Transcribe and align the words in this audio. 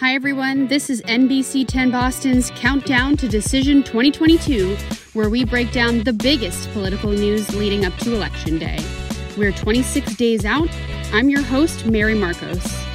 Hi, 0.00 0.14
everyone. 0.14 0.68
This 0.68 0.90
is 0.90 1.02
NBC 1.02 1.66
10 1.66 1.90
Boston's 1.90 2.52
Countdown 2.52 3.16
to 3.16 3.26
Decision 3.26 3.82
2022, 3.82 4.76
where 5.12 5.28
we 5.28 5.44
break 5.44 5.72
down 5.72 6.04
the 6.04 6.12
biggest 6.12 6.70
political 6.70 7.10
news 7.10 7.52
leading 7.56 7.84
up 7.84 7.96
to 7.96 8.14
Election 8.14 8.58
Day. 8.58 8.78
We're 9.36 9.50
26 9.50 10.14
days 10.14 10.44
out. 10.44 10.68
I'm 11.12 11.28
your 11.28 11.42
host, 11.42 11.84
Mary 11.84 12.14
Markos. 12.14 12.87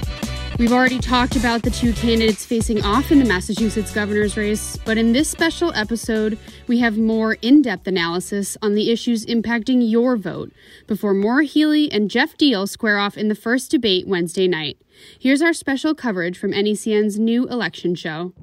We've 0.60 0.72
already 0.72 1.00
talked 1.00 1.36
about 1.36 1.64
the 1.64 1.72
two 1.72 1.94
candidates 1.94 2.46
facing 2.46 2.86
off 2.86 3.12
in 3.12 3.18
the 3.18 3.26
Massachusetts 3.26 3.92
governor's 3.92 4.38
race, 4.38 4.78
but 4.86 5.00
in 5.00 5.12
this 5.12 5.28
special 5.28 5.74
episode, 5.74 6.38
we 6.68 6.78
have 6.78 6.96
more 6.96 7.34
in 7.42 7.64
depth 7.64 7.88
analysis 7.88 8.56
on 8.62 8.76
the 8.76 8.92
issues 8.92 9.26
impacting 9.26 9.90
your 9.90 10.16
vote 10.16 10.52
before 10.86 11.16
Maura 11.16 11.44
Healey 11.44 11.92
and 11.92 12.08
Geoff 12.10 12.38
Diehl 12.38 12.70
square 12.70 13.00
off 13.00 13.18
in 13.18 13.30
the 13.30 13.36
first 13.36 13.72
debate 13.72 14.08
Wednesday 14.08 14.48
night. 14.48 14.78
Here's 15.18 15.42
our 15.42 15.54
special 15.54 15.96
coverage 15.96 16.38
from 16.38 16.52
NECN's 16.52 17.18
new 17.18 17.48
election 17.48 17.96
show. 17.96 18.34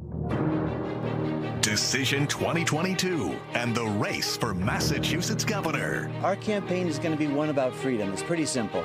Decision 1.60 2.26
2022 2.26 3.38
and 3.54 3.72
the 3.72 3.84
race 3.84 4.36
for 4.36 4.52
Massachusetts 4.52 5.44
governor. 5.44 6.10
Our 6.22 6.34
campaign 6.34 6.88
is 6.88 6.98
going 6.98 7.12
to 7.12 7.18
be 7.18 7.28
one 7.32 7.50
about 7.50 7.72
freedom. 7.72 8.12
It's 8.12 8.22
pretty 8.22 8.46
simple 8.46 8.84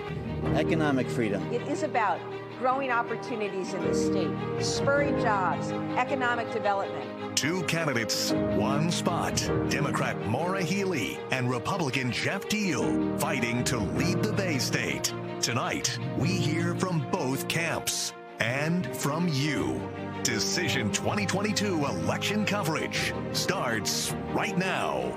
economic 0.54 1.10
freedom. 1.10 1.42
It 1.52 1.68
is 1.68 1.82
about 1.82 2.20
growing 2.60 2.92
opportunities 2.92 3.74
in 3.74 3.82
the 3.86 3.94
state, 3.94 4.32
spurring 4.64 5.20
jobs, 5.20 5.72
economic 5.98 6.52
development. 6.52 7.38
Two 7.38 7.64
candidates, 7.64 8.32
one 8.32 8.90
spot. 8.92 9.36
Democrat 9.70 10.26
Maura 10.28 10.62
Healey 10.62 11.20
and 11.32 11.50
Republican 11.50 12.12
Geoff 12.12 12.48
Diehl 12.48 13.20
fighting 13.20 13.64
to 13.66 13.78
lead 13.78 14.24
the 14.24 14.34
Bay 14.34 14.58
State. 14.58 15.14
Tonight, 15.42 16.00
we 16.18 16.30
hear 16.30 16.76
from 16.76 17.06
both 17.12 17.48
camps 17.48 18.14
and 18.40 18.88
from 18.96 19.28
you. 19.30 19.82
Decision 20.24 20.92
2022 20.92 21.86
election 21.86 22.46
coverage 22.46 23.14
starts 23.32 24.14
right 24.34 24.58
now. 24.58 25.14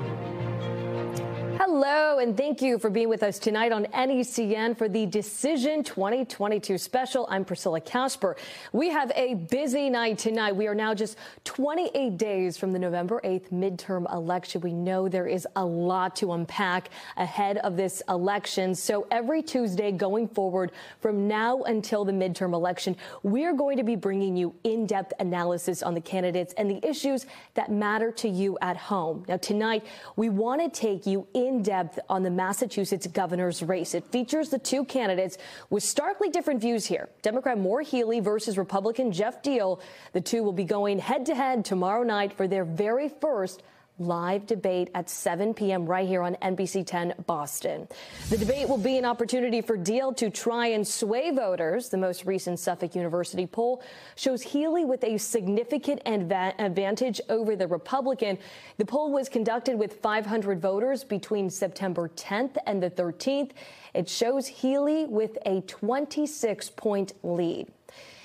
Hello, 1.81 2.19
and 2.19 2.37
thank 2.37 2.61
you 2.61 2.77
for 2.77 2.91
being 2.91 3.09
with 3.09 3.23
us 3.23 3.39
tonight 3.39 3.71
on 3.71 3.85
NECN 3.85 4.77
for 4.77 4.89
the 4.89 5.07
Decision 5.07 5.85
2022 5.85 6.77
special. 6.77 7.25
I'm 7.31 7.45
Priscilla 7.45 7.81
Casper. 7.81 8.35
We 8.73 8.89
have 8.89 9.13
a 9.15 9.35
busy 9.35 9.89
night 9.89 10.19
tonight. 10.19 10.57
We 10.57 10.67
are 10.67 10.75
now 10.75 10.93
just 10.93 11.17
28 11.45 12.17
days 12.19 12.57
from 12.57 12.73
the 12.73 12.81
November 12.81 13.21
8th 13.23 13.53
midterm 13.53 14.13
election. 14.13 14.61
We 14.61 14.73
know 14.73 15.09
there 15.09 15.29
is 15.29 15.47
a 15.55 15.65
lot 15.65 16.17
to 16.17 16.33
unpack 16.33 16.91
ahead 17.17 17.59
of 17.59 17.77
this 17.77 18.03
election. 18.09 18.75
So 18.75 19.07
every 19.13 19.41
Tuesday 19.41 19.93
going 19.93 20.27
forward 20.27 20.73
from 20.99 21.29
now 21.29 21.63
until 21.63 22.05
the 22.05 22.11
midterm 22.11 22.55
election, 22.55 22.97
we're 23.23 23.55
going 23.55 23.77
to 23.77 23.85
be 23.85 23.95
bringing 23.95 24.37
you 24.37 24.53
in-depth 24.65 25.13
analysis 25.21 25.85
on 25.85 25.95
the 25.95 26.01
candidates 26.01 26.55
and 26.55 26.69
the 26.69 26.85
issues 26.85 27.27
that 27.55 27.71
matter 27.71 28.11
to 28.11 28.29
you 28.29 28.59
at 28.63 28.77
home. 28.77 29.25
Now, 29.29 29.37
tonight, 29.37 29.87
we 30.17 30.29
want 30.29 30.61
to 30.61 30.69
take 30.69 31.07
you 31.07 31.29
in 31.35 31.63
depth 31.69 31.99
on 32.09 32.23
the 32.23 32.31
Massachusetts 32.31 33.07
governor's 33.09 33.63
race. 33.63 33.93
It 33.93 34.03
features 34.07 34.49
the 34.49 34.59
two 34.59 34.87
candidates 34.87 35.37
with 35.69 35.83
starkly 35.83 36.31
different 36.31 36.63
views 36.63 36.87
here. 36.87 37.11
Democrat 37.21 37.59
Maura 37.59 37.85
Healey 37.85 38.21
versus 38.21 38.57
Republican 38.57 39.13
Geoff 39.13 39.43
Diehl. 39.43 39.79
The 40.15 40.23
two 40.23 40.43
will 40.43 40.55
be 40.55 40.65
going 40.65 40.99
head 40.99 41.27
to 41.27 41.35
head 41.35 41.67
tomorrow 41.67 42.05
night 42.05 42.33
for 42.33 42.49
their 42.49 42.65
very 42.65 43.11
first 43.11 43.63
live 43.99 44.47
debate 44.47 44.91
at 44.95 45.11
7 45.11 45.55
p.m. 45.55 45.87
right 45.87 46.07
here 46.07 46.23
on 46.23 46.37
NBC 46.37 46.87
10 46.87 47.15
Boston. 47.27 47.89
The 48.31 48.39
debate 48.39 48.69
will 48.69 48.79
be 48.79 48.99
an 48.99 49.05
opportunity 49.05 49.61
for 49.61 49.77
Diehl 49.77 50.17
to 50.17 50.31
try 50.31 50.69
and 50.69 50.87
sway 50.87 51.31
voters. 51.31 51.89
The 51.89 51.97
most 51.97 52.25
recent 52.25 52.59
Suffolk 52.59 52.95
University 52.95 53.47
poll 53.47 53.83
shows 54.17 54.43
Healey 54.43 54.85
with 54.85 55.05
a 55.05 55.19
significant 55.19 56.03
advantage 56.07 57.21
over 57.29 57.57
the 57.57 57.67
Republican. 57.67 58.39
The 58.77 58.85
poll 58.85 59.13
was 59.13 59.29
conducted 59.29 59.79
with 59.79 59.95
500 60.01 60.61
voters 60.61 61.05
between 61.05 61.51
September 61.51 62.09
10th 62.09 62.57
and 62.67 62.83
the 62.83 62.91
13th. 62.91 63.53
It 63.95 64.09
shows 64.09 64.47
Healey 64.47 65.07
with 65.07 65.39
a 65.47 65.61
26 65.63 66.71
point 66.71 67.13
lead. 67.23 67.69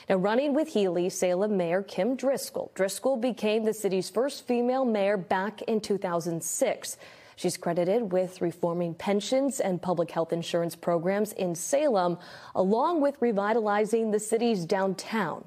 Now, 0.10 0.16
running 0.18 0.54
with 0.54 0.70
Healey, 0.70 1.10
Salem 1.10 1.56
Mayor 1.56 1.82
Kim 1.82 2.16
Driscoll. 2.16 2.72
Driscoll 2.76 3.16
became 3.16 3.64
the 3.64 3.74
city's 3.74 4.10
first 4.10 4.46
female 4.46 4.84
mayor 4.84 5.16
back 5.16 5.62
in 5.64 5.80
2006. 5.80 6.98
She's 7.36 7.58
credited 7.58 8.12
with 8.12 8.42
reforming 8.42 8.96
pensions 8.96 9.60
and 9.60 9.82
public 9.82 10.12
health 10.12 10.34
insurance 10.34 10.76
programs 10.76 11.32
in 11.34 11.56
Salem, 11.56 12.18
along 12.54 13.02
with 13.02 13.16
revitalizing 13.22 14.12
the 14.12 14.20
city's 14.20 14.66
downtown. 14.66 15.46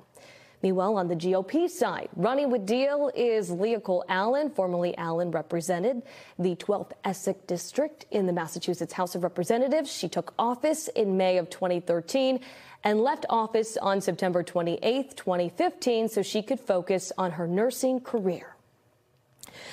Meanwhile, 0.67 0.97
on 0.97 1.07
the 1.07 1.15
GOP 1.15 1.71
side, 1.71 2.09
running 2.17 2.51
with 2.51 2.67
Diehl 2.67 3.13
is 3.15 3.53
Leah 3.53 3.79
Cole 3.79 4.05
Allen. 4.09 4.51
Formerly, 4.51 4.99
Allen 4.99 5.31
represented 5.31 6.03
the 6.41 6.57
12th 6.57 6.91
Essex 7.05 7.39
District 7.47 8.05
in 8.11 8.27
the 8.27 8.33
Massachusetts 8.33 8.93
House 8.93 9.15
of 9.15 9.23
Representatives. 9.23 9.93
She 9.93 10.09
took 10.09 10.35
office 10.41 10.89
in 10.89 11.17
May 11.17 11.39
of 11.39 11.51
2013 11.51 12.41
and 12.83 13.01
left 13.01 13.27
office 13.31 13.77
on 13.77 14.01
September 14.01 14.43
28, 14.43 15.17
2015, 15.17 16.09
so 16.09 16.21
she 16.21 16.43
could 16.43 16.59
focus 16.59 17.13
on 17.17 17.31
her 17.31 17.47
nursing 17.47 18.01
career. 18.01 18.56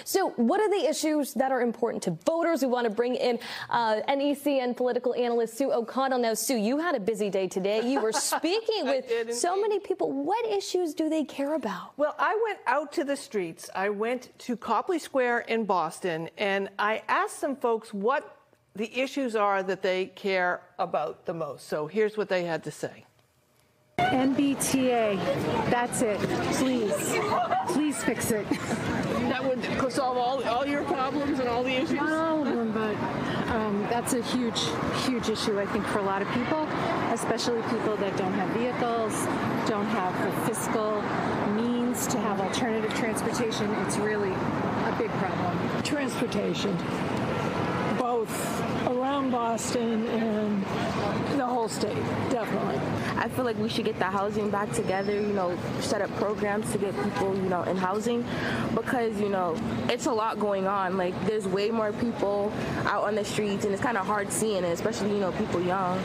So, 0.05 0.29
what 0.31 0.59
are 0.59 0.69
the 0.69 0.89
issues 0.89 1.33
that 1.35 1.51
are 1.51 1.61
important 1.61 2.03
to 2.03 2.11
voters? 2.25 2.61
We 2.61 2.67
want 2.67 2.85
to 2.85 2.94
bring 2.94 3.16
in 3.16 3.39
uh, 3.69 4.01
NECN 4.07 4.75
political 4.75 5.13
analyst 5.16 5.57
Sue 5.57 5.71
O'Connell. 5.71 6.19
Now, 6.19 6.33
Sue, 6.33 6.57
you 6.57 6.77
had 6.77 6.95
a 6.95 6.99
busy 6.99 7.29
day 7.29 7.47
today. 7.47 7.89
You 7.89 8.01
were 8.01 8.11
speaking 8.13 8.85
with 8.85 9.33
so 9.33 9.59
many 9.59 9.79
people. 9.79 10.11
What 10.11 10.45
issues 10.45 10.94
do 10.94 11.09
they 11.09 11.23
care 11.23 11.55
about? 11.55 11.97
Well, 11.97 12.16
I 12.17 12.39
went 12.45 12.59
out 12.67 12.91
to 12.94 13.03
the 13.03 13.16
streets. 13.16 13.69
I 13.75 13.89
went 13.89 14.38
to 14.39 14.57
Copley 14.57 14.99
Square 14.99 15.39
in 15.41 15.66
Boston, 15.66 16.29
and 16.38 16.69
I 16.79 17.03
asked 17.07 17.39
some 17.39 17.55
folks 17.55 17.94
what 17.94 18.38
the 18.75 19.00
issues 19.00 19.35
are 19.35 19.61
that 19.63 19.81
they 19.81 20.07
care 20.07 20.61
about 20.79 21.25
the 21.25 21.33
most. 21.33 21.67
So 21.67 21.88
here's 21.88 22.17
what 22.17 22.29
they 22.29 22.44
had 22.44 22.63
to 22.63 22.71
say. 22.71 23.05
MBTA, 24.00 25.17
that's 25.69 26.01
it. 26.01 26.19
Please, 26.53 27.15
please 27.67 28.03
fix 28.03 28.31
it. 28.31 28.47
That 29.29 29.44
would 29.44 29.91
solve 29.91 30.17
all, 30.17 30.44
all 30.44 30.66
your 30.66 30.84
problems 30.84 31.39
and 31.39 31.47
all 31.47 31.63
the 31.63 31.73
issues? 31.73 31.94
Not 31.94 32.13
all 32.13 32.41
of 32.45 32.53
them, 32.53 32.72
but 32.72 32.95
um, 33.53 33.85
that's 33.89 34.13
a 34.13 34.22
huge, 34.22 34.59
huge 35.06 35.29
issue, 35.29 35.59
I 35.59 35.66
think, 35.67 35.85
for 35.88 36.00
a 36.00 36.03
lot 36.03 36.22
of 36.22 36.28
people, 36.31 36.63
especially 37.11 37.62
people 37.63 37.95
that 37.97 38.16
don't 38.17 38.33
have 38.33 38.50
vehicles, 38.50 39.13
don't 39.69 39.85
have 39.88 40.13
the 40.25 40.31
fiscal 40.47 41.01
means 41.56 42.07
to 42.07 42.19
have 42.19 42.41
alternative 42.41 42.94
transportation. 42.95 43.69
It's 43.85 43.97
really 43.97 44.31
a 44.31 44.95
big 44.97 45.12
problem. 45.12 45.83
Transportation 45.83 46.78
both 47.97 48.88
around 48.88 49.31
Boston 49.31 50.07
and 50.07 50.63
the 51.39 51.45
whole 51.45 51.67
state, 51.69 51.95
definitely. 52.29 52.79
I 53.18 53.29
feel 53.29 53.46
like 53.46 53.57
we 53.57 53.69
should 53.69 53.85
get 53.85 53.97
the 54.00 54.06
housing 54.06 54.50
back 54.50 54.72
together, 54.72 55.13
you 55.13 55.34
know, 55.34 55.57
set 55.79 56.01
up 56.01 56.13
programs 56.18 56.72
to 56.72 56.78
get 56.78 56.94
people, 57.03 57.35
you 57.35 57.50
know, 57.50 57.63
in 57.63 57.78
housing 57.78 58.25
because, 58.75 59.19
you 59.19 59.29
know, 59.29 59.56
it's 59.90 60.06
a 60.06 60.12
lot 60.12 60.40
going 60.40 60.68
on. 60.68 60.97
Like, 60.97 61.13
there's 61.25 61.47
way 61.47 61.72
more 61.72 61.94
people 61.94 62.51
out 62.85 63.03
on 63.03 63.16
the 63.16 63.25
streets, 63.25 63.66
and 63.66 63.74
it's 63.74 63.84
kind 63.84 63.97
of 63.97 64.06
hard 64.06 64.31
seeing 64.31 64.63
it, 64.63 64.72
especially, 64.72 65.12
you 65.12 65.19
know, 65.19 65.31
people 65.34 65.62
young. 65.62 66.00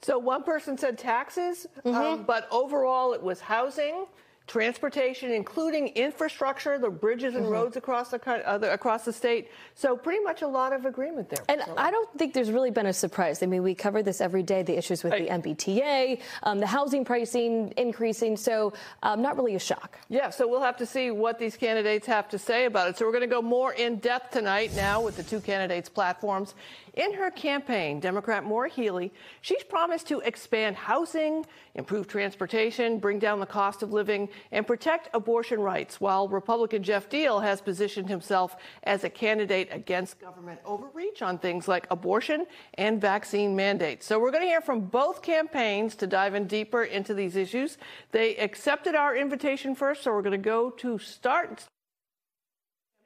So 0.00 0.18
one 0.18 0.42
person 0.42 0.78
said 0.78 0.96
taxes, 0.96 1.66
mm-hmm. 1.84 1.96
um, 1.96 2.22
but 2.24 2.48
overall 2.50 3.12
it 3.12 3.22
was 3.22 3.40
housing 3.40 4.06
transportation, 4.48 5.30
including 5.30 5.88
infrastructure, 5.88 6.78
the 6.78 6.90
bridges 6.90 7.34
and 7.34 7.44
mm-hmm. 7.44 7.52
roads 7.52 7.76
across 7.76 8.10
the 8.10 8.50
uh, 8.50 8.58
across 8.72 9.04
the 9.04 9.12
state. 9.12 9.50
So 9.74 9.96
pretty 9.96 10.24
much 10.24 10.42
a 10.42 10.48
lot 10.48 10.72
of 10.72 10.86
agreement 10.86 11.28
there. 11.28 11.44
And 11.48 11.62
I 11.76 11.90
don't 11.90 12.10
think 12.18 12.34
there's 12.34 12.50
really 12.50 12.70
been 12.70 12.86
a 12.86 12.92
surprise. 12.92 13.42
I 13.42 13.46
mean, 13.46 13.62
we 13.62 13.74
cover 13.74 14.02
this 14.02 14.20
every 14.20 14.42
day: 14.42 14.62
the 14.62 14.76
issues 14.76 15.04
with 15.04 15.12
I, 15.12 15.20
the 15.20 15.26
MBTA, 15.26 16.20
um, 16.42 16.58
the 16.58 16.66
housing 16.66 17.04
pricing 17.04 17.72
increasing. 17.76 18.36
So 18.36 18.72
um, 19.02 19.22
not 19.22 19.36
really 19.36 19.54
a 19.54 19.60
shock. 19.60 19.98
Yeah. 20.08 20.30
So 20.30 20.48
we'll 20.48 20.62
have 20.62 20.78
to 20.78 20.86
see 20.86 21.10
what 21.10 21.38
these 21.38 21.56
candidates 21.56 22.06
have 22.06 22.28
to 22.30 22.38
say 22.38 22.64
about 22.64 22.88
it. 22.88 22.98
So 22.98 23.04
we're 23.04 23.12
going 23.12 23.20
to 23.20 23.26
go 23.26 23.42
more 23.42 23.74
in 23.74 23.96
depth 23.96 24.32
tonight 24.32 24.74
now 24.74 25.02
with 25.02 25.16
the 25.16 25.22
two 25.22 25.40
candidates' 25.40 25.88
platforms. 25.88 26.54
In 26.94 27.14
her 27.14 27.30
campaign, 27.30 28.00
Democrat 28.00 28.42
Maura 28.42 28.68
Healey, 28.68 29.12
she's 29.40 29.62
promised 29.62 30.08
to 30.08 30.18
expand 30.20 30.74
housing, 30.74 31.46
improve 31.76 32.08
transportation, 32.08 32.98
bring 32.98 33.20
down 33.20 33.38
the 33.38 33.46
cost 33.46 33.84
of 33.84 33.92
living, 33.92 34.28
and 34.52 34.66
protect 34.66 35.08
abortion 35.14 35.60
rights, 35.60 36.00
while 36.00 36.28
Republican 36.28 36.82
Geoff 36.82 37.08
Diehl 37.08 37.42
has 37.42 37.60
positioned 37.60 38.08
himself 38.08 38.56
as 38.84 39.04
a 39.04 39.10
candidate 39.10 39.68
against 39.70 40.20
government 40.20 40.60
overreach 40.64 41.22
on 41.22 41.38
things 41.38 41.68
like 41.68 41.86
abortion 41.90 42.46
and 42.74 43.00
vaccine 43.00 43.54
mandates. 43.54 44.06
So 44.06 44.18
we're 44.18 44.30
going 44.30 44.44
to 44.44 44.48
hear 44.48 44.60
from 44.60 44.80
both 44.80 45.22
campaigns 45.22 45.94
to 45.96 46.06
dive 46.06 46.34
in 46.34 46.46
deeper 46.46 46.84
into 46.84 47.14
these 47.14 47.36
issues. 47.36 47.78
They 48.12 48.36
accepted 48.36 48.94
our 48.94 49.16
invitation 49.16 49.74
first, 49.74 50.02
so 50.02 50.12
we're 50.12 50.22
going 50.22 50.32
to 50.32 50.38
go 50.38 50.70
to 50.70 50.98
start 50.98 51.66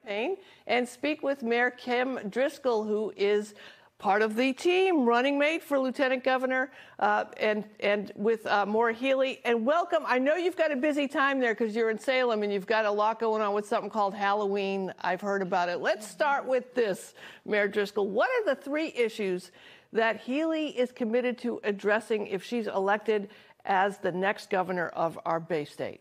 campaign 0.02 0.36
and 0.66 0.88
speak 0.88 1.22
with 1.22 1.42
Mayor 1.42 1.70
Kim 1.70 2.18
Driscoll, 2.28 2.84
who 2.84 3.12
is 3.16 3.54
part 4.02 4.20
of 4.20 4.34
the 4.34 4.52
team, 4.52 5.04
running 5.04 5.38
mate 5.38 5.62
for 5.62 5.78
Lieutenant 5.78 6.24
Governor, 6.24 6.72
uh, 6.98 7.24
and 7.38 7.64
and 7.78 8.10
with 8.16 8.44
uh, 8.46 8.66
Maura 8.66 8.92
Healey. 8.92 9.40
And 9.44 9.64
welcome. 9.64 10.02
I 10.04 10.18
know 10.18 10.34
you've 10.34 10.56
got 10.56 10.72
a 10.72 10.76
busy 10.76 11.06
time 11.06 11.38
there 11.38 11.54
because 11.54 11.74
you're 11.76 11.88
in 11.88 12.00
Salem 12.00 12.42
and 12.42 12.52
you've 12.52 12.66
got 12.66 12.84
a 12.84 12.90
lot 12.90 13.20
going 13.20 13.40
on 13.40 13.54
with 13.54 13.64
something 13.64 13.88
called 13.88 14.12
Halloween. 14.12 14.92
I've 15.02 15.20
heard 15.20 15.40
about 15.40 15.68
it. 15.68 15.78
Let's 15.78 16.06
start 16.06 16.44
with 16.44 16.74
this, 16.74 17.14
Mayor 17.46 17.68
Driscoll. 17.68 18.08
What 18.08 18.28
are 18.28 18.54
the 18.54 18.60
three 18.60 18.88
issues 18.88 19.52
that 19.92 20.20
Healey 20.20 20.76
is 20.76 20.90
committed 20.90 21.38
to 21.38 21.60
addressing 21.62 22.26
if 22.26 22.42
she's 22.42 22.66
elected 22.66 23.30
as 23.66 23.98
the 23.98 24.10
next 24.10 24.50
governor 24.50 24.88
of 24.88 25.16
our 25.24 25.38
Bay 25.38 25.64
State? 25.64 26.00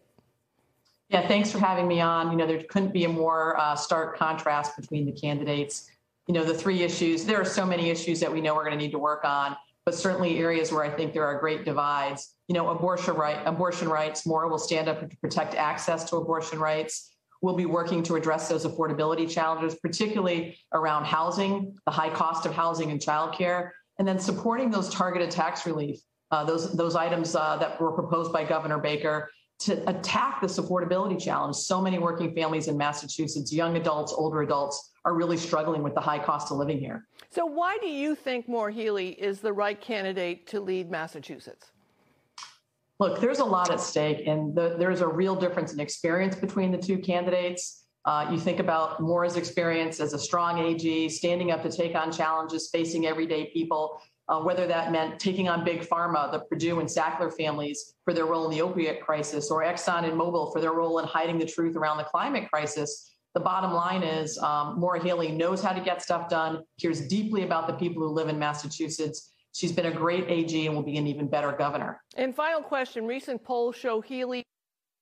Yeah, 1.10 1.28
thanks 1.28 1.52
for 1.52 1.60
having 1.60 1.88
me 1.88 2.02
on. 2.02 2.32
You 2.32 2.38
know, 2.38 2.48
there 2.48 2.64
couldn't 2.64 2.94
be 2.94 3.04
a 3.04 3.10
more 3.10 3.60
uh, 3.60 3.76
stark 3.76 4.18
contrast 4.18 4.76
between 4.76 5.06
the 5.06 5.12
candidates 5.12 5.92
you 6.28 6.34
know, 6.34 6.44
the 6.44 6.54
three 6.54 6.84
issues, 6.84 7.26
there 7.26 7.40
are 7.40 7.46
so 7.46 7.66
many 7.66 7.90
issues 7.90 8.20
that 8.20 8.32
we 8.32 8.42
know 8.42 8.56
we're 8.56 8.64
going 8.64 8.78
to 8.78 8.84
need 8.84 8.92
to 8.92 9.00
work 9.00 9.26
on, 9.26 9.56
but 9.86 9.96
certainly 9.96 10.38
areas 10.38 10.72
where 10.72 10.84
I 10.84 10.90
think 10.90 11.14
there 11.14 11.26
are 11.26 11.40
great 11.40 11.66
divides. 11.66 12.36
You 12.48 12.56
know, 12.56 12.70
abortion 12.70 13.16
right, 13.16 13.40
abortion 13.46 13.90
rights, 13.90 14.26
Maura 14.26 14.48
will 14.48 14.60
stand 14.60 14.88
up 14.88 15.10
to 15.10 15.18
protect 15.18 15.56
access 15.56 16.04
to 16.10 16.18
abortion 16.18 16.60
rights. 16.60 17.16
We'll 17.42 17.56
be 17.56 17.66
working 17.66 18.04
to 18.04 18.16
address 18.16 18.50
those 18.50 18.66
affordability 18.66 19.28
challenges, 19.28 19.76
particularly 19.76 20.58
around 20.74 21.06
housing, 21.06 21.76
the 21.86 21.92
high 21.92 22.12
cost 22.12 22.46
of 22.46 22.54
housing 22.54 22.92
and 22.92 23.00
childcare, 23.00 23.72
and 23.98 24.08
then 24.08 24.20
supporting 24.20 24.70
those 24.70 24.90
targeted 24.90 25.32
tax 25.32 25.66
relief, 25.66 26.00
uh, 26.30 26.44
those 26.44 26.72
those 26.74 26.96
items 26.96 27.36
uh, 27.36 27.58
that 27.58 27.82
were 27.82 27.92
proposed 27.92 28.32
by 28.32 28.44
Governor 28.44 28.78
Baker 28.78 29.30
to 29.60 29.90
attack 29.90 30.42
this 30.42 30.60
affordability 30.60 31.20
challenge. 31.20 31.56
So 31.56 31.82
many 31.82 31.98
working 32.00 32.34
families 32.36 32.68
in 32.68 32.78
Massachusetts, 32.78 33.52
young 33.52 33.76
adults, 33.76 34.14
older 34.14 34.42
adults, 34.42 34.91
are 35.06 35.14
really 35.14 35.38
struggling 35.38 35.84
with 35.84 35.96
the 35.96 36.02
high 36.02 36.20
cost 36.20 36.52
of 36.52 36.58
living 36.58 36.80
here. 36.80 37.08
So, 37.30 37.46
why 37.46 37.78
do 37.82 37.88
you 37.88 38.16
think 38.16 38.48
Maura 38.48 38.72
Healey 38.72 39.10
is 39.10 39.40
the 39.40 39.54
right 39.54 39.80
candidate 39.80 40.48
to 40.48 40.60
lead 40.60 40.92
Massachusetts? 40.92 41.72
Look, 43.00 43.20
there's 43.20 43.40
a 43.40 43.46
lot 43.46 43.72
at 43.72 43.80
stake, 43.80 44.28
and 44.28 44.56
the, 44.56 44.76
there's 44.78 45.02
a 45.02 45.08
real 45.08 45.36
difference 45.36 45.74
in 45.74 45.80
experience 45.80 46.36
between 46.36 46.72
the 46.72 46.78
two 46.78 47.00
candidates. 47.00 47.86
Uh, 48.06 48.28
you 48.32 48.40
think 48.40 48.60
about 48.60 49.00
Maura's 49.00 49.38
experience 49.38 50.00
as 50.00 50.14
a 50.14 50.20
strong 50.20 50.60
AG, 50.60 51.10
standing 51.10 51.52
up 51.52 51.64
to 51.64 51.72
take 51.72 51.96
on 51.96 52.12
challenges, 52.12 52.70
facing 52.72 53.08
everyday 53.08 53.48
people, 53.48 54.00
uh, 54.30 54.40
whether 54.40 54.68
that 54.68 54.92
meant 54.92 55.20
taking 55.20 55.50
on 55.50 55.64
big 55.64 55.82
pharma, 55.82 56.32
the 56.32 56.40
Purdue 56.40 56.80
and 56.80 56.88
Sackler 56.88 57.34
families 57.34 57.96
for 58.06 58.14
their 58.14 58.26
role 58.26 58.46
in 58.46 58.52
the 58.52 58.62
opiate 58.62 59.02
crisis, 59.02 59.50
or 59.50 59.64
Exxon 59.64 60.04
and 60.04 60.14
Mobil 60.14 60.54
for 60.54 60.62
their 60.62 60.74
role 60.74 61.00
in 61.00 61.06
hiding 61.06 61.40
the 61.40 61.46
truth 61.46 61.76
around 61.76 61.98
the 61.98 62.04
climate 62.04 62.50
crisis 62.52 63.11
the 63.34 63.40
bottom 63.40 63.72
line 63.72 64.04
is 64.04 64.38
um, 64.40 64.80
Maura 64.80 65.02
Healey 65.02 65.32
knows 65.32 65.62
how 65.62 65.72
to 65.72 65.82
get 65.82 66.02
stuff 66.02 66.30
done, 66.30 66.64
cares 66.82 67.08
deeply 67.08 67.44
about 67.44 67.68
the 67.68 67.74
people 67.74 68.04
who 68.04 68.10
live 68.10 68.28
in 68.28 68.38
Massachusetts. 68.38 69.32
She's 69.54 69.72
been 69.72 69.86
a 69.86 69.92
great 69.92 70.26
AG 70.30 70.66
and 70.66 70.76
will 70.76 70.84
be 70.84 70.98
an 70.98 71.08
even 71.08 71.28
better 71.28 71.52
governor. 71.52 72.02
And 72.16 72.36
final 72.36 72.62
question 72.62 73.06
recent 73.06 73.44
polls 73.44 73.76
show 73.76 74.02
Healy 74.02 74.44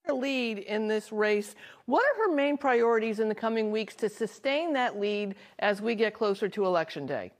Healey 0.05 0.21
lead 0.21 0.57
in 0.59 0.87
this 0.87 1.11
race. 1.11 1.55
What 1.85 2.03
are 2.03 2.29
her 2.29 2.35
main 2.35 2.57
priorities 2.57 3.19
in 3.19 3.29
the 3.29 3.35
coming 3.35 3.71
weeks 3.71 3.95
to 3.95 4.09
sustain 4.09 4.73
that 4.73 4.99
lead 4.99 5.35
as 5.59 5.81
we 5.81 5.95
get 5.95 6.13
closer 6.13 6.49
to 6.49 6.65
Election 6.65 7.05
Day? 7.05 7.31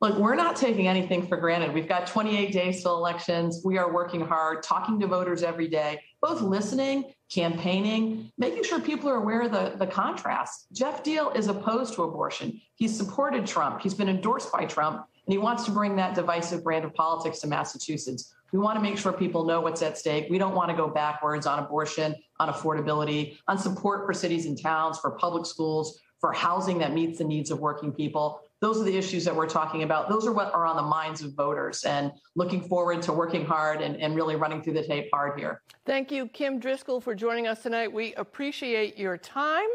Look, 0.00 0.18
we're 0.18 0.34
not 0.34 0.56
taking 0.56 0.88
anything 0.88 1.26
for 1.26 1.36
granted. 1.36 1.74
We've 1.74 1.88
got 1.88 2.06
28 2.06 2.52
days 2.52 2.82
till 2.82 2.96
elections. 2.96 3.60
We 3.64 3.76
are 3.76 3.92
working 3.92 4.22
hard, 4.22 4.62
talking 4.62 4.98
to 5.00 5.06
voters 5.06 5.42
every 5.42 5.68
day, 5.68 6.00
both 6.22 6.40
listening, 6.40 7.12
campaigning, 7.30 8.30
making 8.38 8.64
sure 8.64 8.80
people 8.80 9.08
are 9.08 9.16
aware 9.16 9.42
of 9.42 9.52
the, 9.52 9.74
the 9.76 9.86
contrast. 9.86 10.66
Geoff 10.72 11.02
Diehl 11.04 11.34
is 11.36 11.46
opposed 11.46 11.94
to 11.94 12.02
abortion. 12.02 12.60
He's 12.74 12.96
supported 12.96 13.46
Trump. 13.46 13.80
He's 13.80 13.94
been 13.94 14.08
endorsed 14.08 14.52
by 14.52 14.64
Trump, 14.64 15.06
and 15.26 15.32
he 15.32 15.38
wants 15.38 15.64
to 15.64 15.70
bring 15.70 15.96
that 15.96 16.14
divisive 16.14 16.64
brand 16.64 16.84
of 16.84 16.92
politics 16.94 17.38
to 17.40 17.46
Massachusetts. 17.46 18.34
We 18.52 18.58
want 18.58 18.76
to 18.76 18.82
make 18.82 18.98
sure 18.98 19.12
people 19.12 19.44
know 19.44 19.60
what's 19.60 19.80
at 19.80 19.96
stake. 19.96 20.26
We 20.28 20.38
don't 20.38 20.56
want 20.56 20.70
to 20.70 20.76
go 20.76 20.88
backwards 20.88 21.46
on 21.46 21.60
abortion, 21.60 22.16
on 22.40 22.48
affordability, 22.48 23.38
on 23.46 23.58
support 23.58 24.06
for 24.06 24.12
cities 24.12 24.46
and 24.46 24.60
towns, 24.60 24.98
for 24.98 25.12
public 25.12 25.46
schools, 25.46 26.00
for 26.18 26.32
housing 26.32 26.78
that 26.78 26.92
meets 26.92 27.18
the 27.18 27.24
needs 27.24 27.52
of 27.52 27.60
working 27.60 27.92
people 27.92 28.40
those 28.60 28.78
are 28.78 28.84
the 28.84 28.96
issues 28.96 29.24
that 29.24 29.34
we're 29.34 29.48
talking 29.48 29.82
about. 29.82 30.08
Those 30.08 30.26
are 30.26 30.32
what 30.32 30.52
are 30.52 30.66
on 30.66 30.76
the 30.76 30.82
minds 30.82 31.22
of 31.22 31.32
voters 31.32 31.84
and 31.84 32.12
looking 32.36 32.60
forward 32.68 33.00
to 33.02 33.12
working 33.12 33.44
hard 33.44 33.80
and, 33.80 33.96
and 33.96 34.14
really 34.14 34.36
running 34.36 34.62
through 34.62 34.74
the 34.74 34.86
tape 34.86 35.08
hard 35.12 35.38
here. 35.38 35.62
Thank 35.86 36.12
you, 36.12 36.28
Kim 36.28 36.58
Driscoll, 36.58 37.00
for 37.00 37.14
joining 37.14 37.46
us 37.46 37.62
tonight. 37.62 37.90
We 37.90 38.14
appreciate 38.14 38.98
your 38.98 39.16
time. 39.16 39.68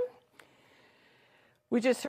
We 1.72 1.82
just 1.82 2.06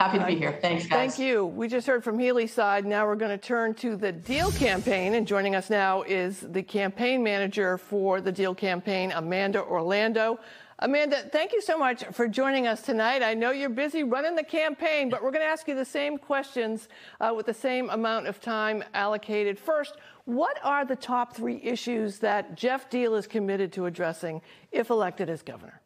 Happy 0.00 0.18
to 0.18 0.26
be 0.26 0.34
here. 0.34 0.58
Thanks, 0.60 0.86
guys. 0.86 1.14
Thank 1.14 1.18
you. 1.18 1.46
We 1.46 1.68
just 1.68 1.86
heard 1.86 2.02
from 2.02 2.18
Healey's 2.18 2.52
side. 2.52 2.84
Now 2.84 3.06
we're 3.06 3.14
going 3.14 3.30
to 3.30 3.38
turn 3.38 3.74
to 3.74 3.96
the 3.96 4.12
Diehl 4.12 4.54
campaign. 4.58 5.14
And 5.14 5.26
joining 5.26 5.54
us 5.54 5.70
now 5.70 6.02
is 6.02 6.40
the 6.40 6.62
campaign 6.62 7.22
manager 7.22 7.78
for 7.78 8.20
the 8.20 8.32
Diehl 8.32 8.56
campaign, 8.56 9.12
Amanda 9.12 9.62
Orlando. 9.62 10.40
Amanda, 10.80 11.22
thank 11.30 11.52
you 11.52 11.62
so 11.62 11.78
much 11.78 12.04
for 12.12 12.26
joining 12.26 12.66
us 12.66 12.82
tonight. 12.82 13.22
I 13.22 13.32
know 13.34 13.52
you're 13.52 13.68
busy 13.68 14.02
running 14.02 14.34
the 14.34 14.42
campaign, 14.42 15.08
but 15.08 15.22
we're 15.22 15.30
going 15.30 15.44
to 15.44 15.48
ask 15.50 15.68
you 15.68 15.76
the 15.76 15.84
same 15.84 16.18
questions 16.18 16.88
uh, 17.20 17.32
with 17.34 17.46
the 17.46 17.54
same 17.54 17.90
amount 17.90 18.26
of 18.26 18.40
time 18.40 18.82
allocated. 18.92 19.56
First, 19.56 19.96
what 20.24 20.58
are 20.64 20.84
the 20.84 20.96
top 20.96 21.36
three 21.36 21.60
issues 21.62 22.18
that 22.18 22.56
Geoff 22.56 22.90
Diehl 22.90 23.16
is 23.16 23.28
committed 23.28 23.72
to 23.74 23.86
addressing 23.86 24.42
if 24.72 24.90
elected 24.90 25.30
as 25.30 25.42
governor? 25.42 25.80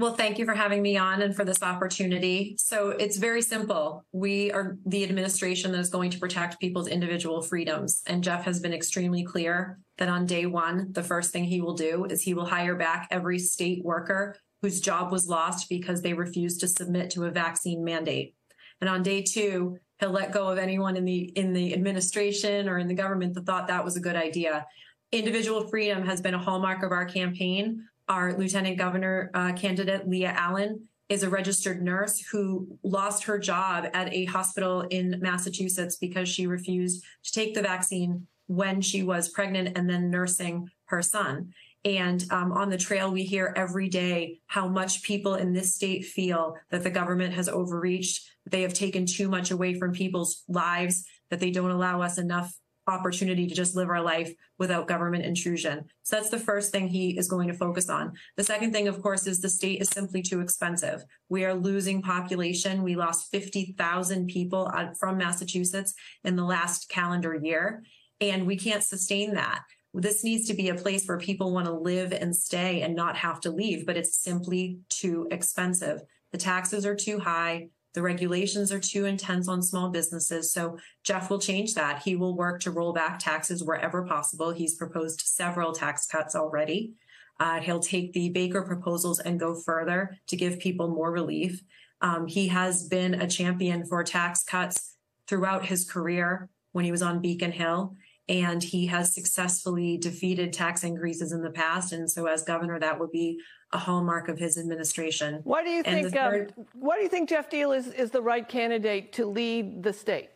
Well, 0.00 0.14
thank 0.14 0.38
you 0.38 0.46
for 0.46 0.54
having 0.54 0.80
me 0.80 0.96
on 0.96 1.20
and 1.20 1.36
for 1.36 1.44
this 1.44 1.62
opportunity. 1.62 2.56
So 2.58 2.88
it's 2.88 3.18
very 3.18 3.42
simple. 3.42 4.02
We 4.12 4.50
are 4.50 4.78
the 4.86 5.04
administration 5.04 5.72
that 5.72 5.78
is 5.78 5.90
going 5.90 6.10
to 6.12 6.18
protect 6.18 6.58
people's 6.58 6.88
individual 6.88 7.42
freedoms. 7.42 8.02
And 8.06 8.24
Geoff 8.24 8.46
has 8.46 8.60
been 8.60 8.72
extremely 8.72 9.24
clear 9.24 9.78
that 9.98 10.08
on 10.08 10.24
day 10.24 10.46
one, 10.46 10.90
the 10.92 11.02
first 11.02 11.32
thing 11.32 11.44
he 11.44 11.60
will 11.60 11.74
do 11.74 12.06
is 12.06 12.22
he 12.22 12.32
will 12.32 12.46
hire 12.46 12.76
back 12.76 13.08
every 13.10 13.38
state 13.38 13.84
worker 13.84 14.36
whose 14.62 14.80
job 14.80 15.12
was 15.12 15.28
lost 15.28 15.68
because 15.68 16.00
they 16.00 16.14
refused 16.14 16.60
to 16.60 16.68
submit 16.68 17.10
to 17.10 17.26
a 17.26 17.30
vaccine 17.30 17.84
mandate. 17.84 18.34
And 18.80 18.88
on 18.88 19.02
day 19.02 19.20
two, 19.20 19.76
he'll 19.98 20.12
let 20.12 20.32
go 20.32 20.48
of 20.48 20.56
anyone 20.56 20.96
in 20.96 21.04
the 21.04 21.24
in 21.36 21.52
the 21.52 21.74
administration 21.74 22.70
or 22.70 22.78
in 22.78 22.88
the 22.88 22.94
government 22.94 23.34
that 23.34 23.44
thought 23.44 23.68
that 23.68 23.84
was 23.84 23.98
a 23.98 24.00
good 24.00 24.16
idea. 24.16 24.64
Individual 25.12 25.68
freedom 25.68 26.06
has 26.06 26.22
been 26.22 26.32
a 26.32 26.38
hallmark 26.38 26.82
of 26.82 26.90
our 26.90 27.04
campaign 27.04 27.84
our 28.10 28.36
lieutenant 28.36 28.76
governor 28.76 29.30
uh, 29.32 29.52
candidate, 29.52 30.06
Leah 30.08 30.34
Allen, 30.36 30.88
is 31.08 31.22
a 31.22 31.30
registered 31.30 31.80
nurse 31.80 32.20
who 32.20 32.76
lost 32.82 33.24
her 33.24 33.38
job 33.38 33.86
at 33.94 34.12
a 34.12 34.24
hospital 34.26 34.82
in 34.90 35.18
Massachusetts 35.20 35.96
because 35.96 36.28
she 36.28 36.46
refused 36.46 37.04
to 37.24 37.32
take 37.32 37.54
the 37.54 37.62
vaccine 37.62 38.26
when 38.48 38.80
she 38.80 39.04
was 39.04 39.28
pregnant 39.28 39.78
and 39.78 39.88
then 39.88 40.10
nursing 40.10 40.68
her 40.86 41.02
son. 41.02 41.52
And 41.84 42.24
um, 42.30 42.52
on 42.52 42.68
the 42.68 42.76
trail, 42.76 43.10
we 43.10 43.22
hear 43.22 43.54
every 43.56 43.88
day 43.88 44.40
how 44.46 44.68
much 44.68 45.02
people 45.02 45.36
in 45.36 45.52
this 45.52 45.74
state 45.74 46.04
feel 46.04 46.56
that 46.70 46.82
the 46.82 46.90
government 46.90 47.32
has 47.34 47.48
overreached. 47.48 48.28
They 48.50 48.62
have 48.62 48.74
taken 48.74 49.06
too 49.06 49.28
much 49.28 49.50
away 49.50 49.74
from 49.78 49.92
people's 49.92 50.42
lives, 50.48 51.04
that 51.30 51.38
they 51.38 51.52
don't 51.52 51.70
allow 51.70 52.02
us 52.02 52.18
enough 52.18 52.52
opportunity 52.90 53.46
to 53.46 53.54
just 53.54 53.76
live 53.76 53.88
our 53.88 54.02
life 54.02 54.32
without 54.58 54.88
government 54.88 55.24
intrusion. 55.24 55.84
So 56.02 56.16
that's 56.16 56.30
the 56.30 56.38
first 56.38 56.72
thing 56.72 56.88
he 56.88 57.16
is 57.16 57.28
going 57.28 57.48
to 57.48 57.54
focus 57.54 57.88
on. 57.88 58.12
The 58.36 58.44
second 58.44 58.72
thing, 58.72 58.88
of 58.88 59.00
course, 59.00 59.26
is 59.26 59.40
the 59.40 59.48
state 59.48 59.80
is 59.80 59.88
simply 59.88 60.22
too 60.22 60.40
expensive. 60.40 61.04
We 61.28 61.44
are 61.44 61.54
losing 61.54 62.02
population. 62.02 62.82
We 62.82 62.96
lost 62.96 63.30
50,000 63.30 64.26
people 64.26 64.70
from 64.98 65.16
Massachusetts 65.16 65.94
in 66.24 66.36
the 66.36 66.44
last 66.44 66.88
calendar 66.88 67.38
year, 67.40 67.82
and 68.20 68.46
we 68.46 68.56
can't 68.56 68.84
sustain 68.84 69.34
that. 69.34 69.62
This 69.92 70.22
needs 70.22 70.46
to 70.46 70.54
be 70.54 70.68
a 70.68 70.74
place 70.74 71.06
where 71.06 71.18
people 71.18 71.52
want 71.52 71.66
to 71.66 71.72
live 71.72 72.12
and 72.12 72.34
stay 72.36 72.82
and 72.82 72.94
not 72.94 73.16
have 73.16 73.40
to 73.40 73.50
leave, 73.50 73.86
but 73.86 73.96
it's 73.96 74.16
simply 74.16 74.78
too 74.88 75.26
expensive. 75.30 76.02
The 76.30 76.38
taxes 76.38 76.86
are 76.86 76.94
too 76.94 77.18
high. 77.18 77.70
The 77.94 78.02
regulations 78.02 78.72
are 78.72 78.80
too 78.80 79.04
intense 79.04 79.48
on 79.48 79.62
small 79.62 79.90
businesses. 79.90 80.52
So 80.52 80.78
Geoff 81.02 81.30
will 81.30 81.40
change 81.40 81.74
that. 81.74 82.02
He 82.02 82.16
will 82.16 82.36
work 82.36 82.60
to 82.62 82.70
roll 82.70 82.92
back 82.92 83.18
taxes 83.18 83.64
wherever 83.64 84.04
possible. 84.04 84.52
He's 84.52 84.76
proposed 84.76 85.22
several 85.22 85.72
tax 85.72 86.06
cuts 86.06 86.34
already. 86.34 86.92
Uh, 87.40 87.60
he'll 87.60 87.80
take 87.80 88.12
the 88.12 88.30
Baker 88.30 88.62
proposals 88.62 89.18
and 89.18 89.40
go 89.40 89.54
further 89.54 90.16
to 90.28 90.36
give 90.36 90.58
people 90.58 90.88
more 90.88 91.10
relief. 91.10 91.62
Um, 92.00 92.26
he 92.26 92.48
has 92.48 92.86
been 92.86 93.14
a 93.14 93.26
champion 93.26 93.86
for 93.86 94.04
tax 94.04 94.44
cuts 94.44 94.96
throughout 95.26 95.66
his 95.66 95.84
career 95.84 96.48
when 96.72 96.84
he 96.84 96.90
was 96.90 97.02
on 97.02 97.20
Beacon 97.20 97.52
Hill 97.52 97.96
and 98.30 98.62
he 98.62 98.86
has 98.86 99.12
successfully 99.12 99.98
defeated 99.98 100.52
tax 100.52 100.84
increases 100.84 101.32
in 101.32 101.42
the 101.42 101.50
past. 101.50 101.92
And 101.92 102.08
so, 102.08 102.26
as 102.26 102.44
governor, 102.44 102.78
that 102.78 103.00
would 103.00 103.10
be 103.10 103.40
a 103.72 103.78
hallmark 103.78 104.28
of 104.28 104.38
his 104.38 104.58
administration. 104.58 105.40
Why 105.44 105.62
do 105.62 105.70
you 105.70 105.82
and 105.84 106.02
think? 106.02 106.14
Third, 106.14 106.52
um, 106.56 106.66
why 106.74 106.96
do 106.96 107.02
you 107.02 107.08
think 107.08 107.28
Geoff 107.28 107.48
Diehl 107.48 107.76
is 107.76 107.88
is 107.88 108.10
the 108.10 108.22
right 108.22 108.48
candidate 108.48 109.12
to 109.14 109.26
lead 109.26 109.82
the 109.82 109.92
state? 109.92 110.30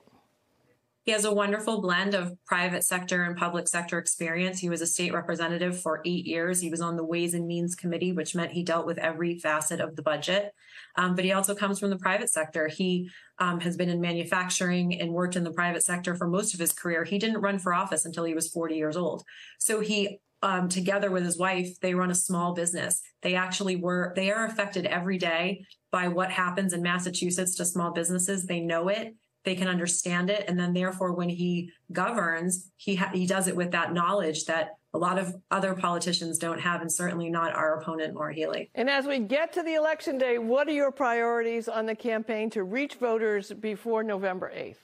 He 1.05 1.13
has 1.13 1.27
a 1.27 1.35
wonderful 1.35 1.83
blend 1.83 2.15
of 2.15 2.33
private 2.47 2.83
sector 2.83 3.25
and 3.25 3.37
public 3.37 3.69
sector 3.69 3.99
experience. 3.99 4.59
He 4.59 4.71
was 4.71 4.81
a 4.81 4.87
state 4.87 5.13
representative 5.13 5.79
for 5.79 6.01
eight 6.07 6.25
years. 6.25 6.61
He 6.61 6.71
was 6.71 6.81
on 6.81 6.97
the 6.97 7.05
Ways 7.05 7.35
and 7.35 7.47
Means 7.47 7.75
Committee, 7.75 8.13
which 8.13 8.35
meant 8.35 8.53
he 8.53 8.63
dealt 8.63 8.87
with 8.87 8.97
every 8.97 9.39
facet 9.39 9.81
of 9.81 9.97
the 9.97 10.03
budget. 10.03 10.55
Um, 10.97 11.15
but 11.15 11.27
he 11.27 11.33
also 11.33 11.55
comes 11.55 11.79
from 11.79 11.91
the 11.91 11.99
private 11.99 12.31
sector. 12.31 12.69
He 12.69 13.11
um, 13.39 13.61
has 13.61 13.77
been 13.77 13.91
in 13.91 14.01
manufacturing 14.01 14.99
and 14.99 15.13
worked 15.13 15.37
in 15.37 15.45
the 15.45 15.53
private 15.53 15.83
sector 15.83 16.15
for 16.15 16.27
most 16.27 16.55
of 16.55 16.61
his 16.61 16.73
career. 16.73 17.05
He 17.05 17.19
didn't 17.19 17.43
run 17.43 17.59
for 17.59 17.75
office 17.75 18.07
until 18.07 18.25
he 18.25 18.33
was 18.33 18.49
40 18.49 18.75
years 18.75 18.97
old. 18.97 19.25
So 19.59 19.81
he 19.81 20.21
um, 20.43 20.69
together 20.69 21.11
with 21.11 21.25
his 21.25 21.39
wife, 21.39 21.81
they 21.81 21.95
run 21.95 22.11
a 22.11 22.15
small 22.15 22.55
business. 22.55 23.01
They 23.23 23.35
actually 23.35 23.77
were, 23.77 24.13
they 24.15 24.31
are 24.31 24.45
affected 24.45 24.87
every 24.87 25.19
day 25.19 25.65
by 25.91 26.09
what 26.09 26.31
happens 26.31 26.73
in 26.73 26.83
Massachusetts 26.83 27.55
to 27.57 27.65
small 27.65 27.93
businesses. 27.93 28.45
They 28.45 28.61
know 28.61 28.89
it 28.89 29.15
they 29.45 29.55
can 29.55 29.69
understand 29.69 30.31
it 30.31 30.45
and 30.49 30.59
then 30.59 30.73
therefore 30.73 31.13
when 31.13 31.29
he 31.29 31.71
governs 31.93 32.71
he 32.77 32.97
ha- 32.97 33.11
he 33.13 33.27
does 33.27 33.47
it 33.47 33.55
with 33.55 33.71
that 33.71 33.93
knowledge 33.93 34.47
that 34.47 34.71
a 34.95 34.99
lot 34.99 35.19
of 35.19 35.35
other 35.51 35.75
politicians 35.75 36.39
don't 36.39 36.61
have 36.61 36.81
and 36.81 36.91
certainly 36.91 37.29
not 37.29 37.55
our 37.55 37.79
opponent 37.79 38.15
Maura 38.15 38.35
Healey. 38.35 38.71
And 38.75 38.89
as 38.89 39.07
we 39.07 39.19
get 39.19 39.53
to 39.55 39.63
the 39.63 39.75
election 39.75 40.19
day, 40.19 40.39
what 40.39 40.69
are 40.69 40.73
your 40.73 40.93
priorities 40.93 41.69
on 41.69 41.87
the 41.87 41.97
campaign 41.97 42.49
to 42.51 42.63
reach 42.63 42.95
voters 42.95 43.53
before 43.53 44.03
November 44.05 44.53
8th? 44.55 44.77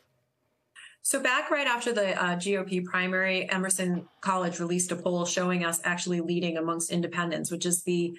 So 1.02 1.20
back 1.20 1.50
right 1.50 1.66
after 1.66 1.92
the 1.92 2.20
uh, 2.22 2.36
GOP 2.36 2.84
primary, 2.84 3.48
Emerson 3.50 4.06
College 4.20 4.60
released 4.60 4.92
a 4.92 4.96
poll 4.96 5.24
showing 5.24 5.64
us 5.64 5.80
actually 5.84 6.20
leading 6.20 6.58
amongst 6.58 6.90
independents, 6.90 7.50
which 7.50 7.66
is 7.66 7.82
the 7.82 8.14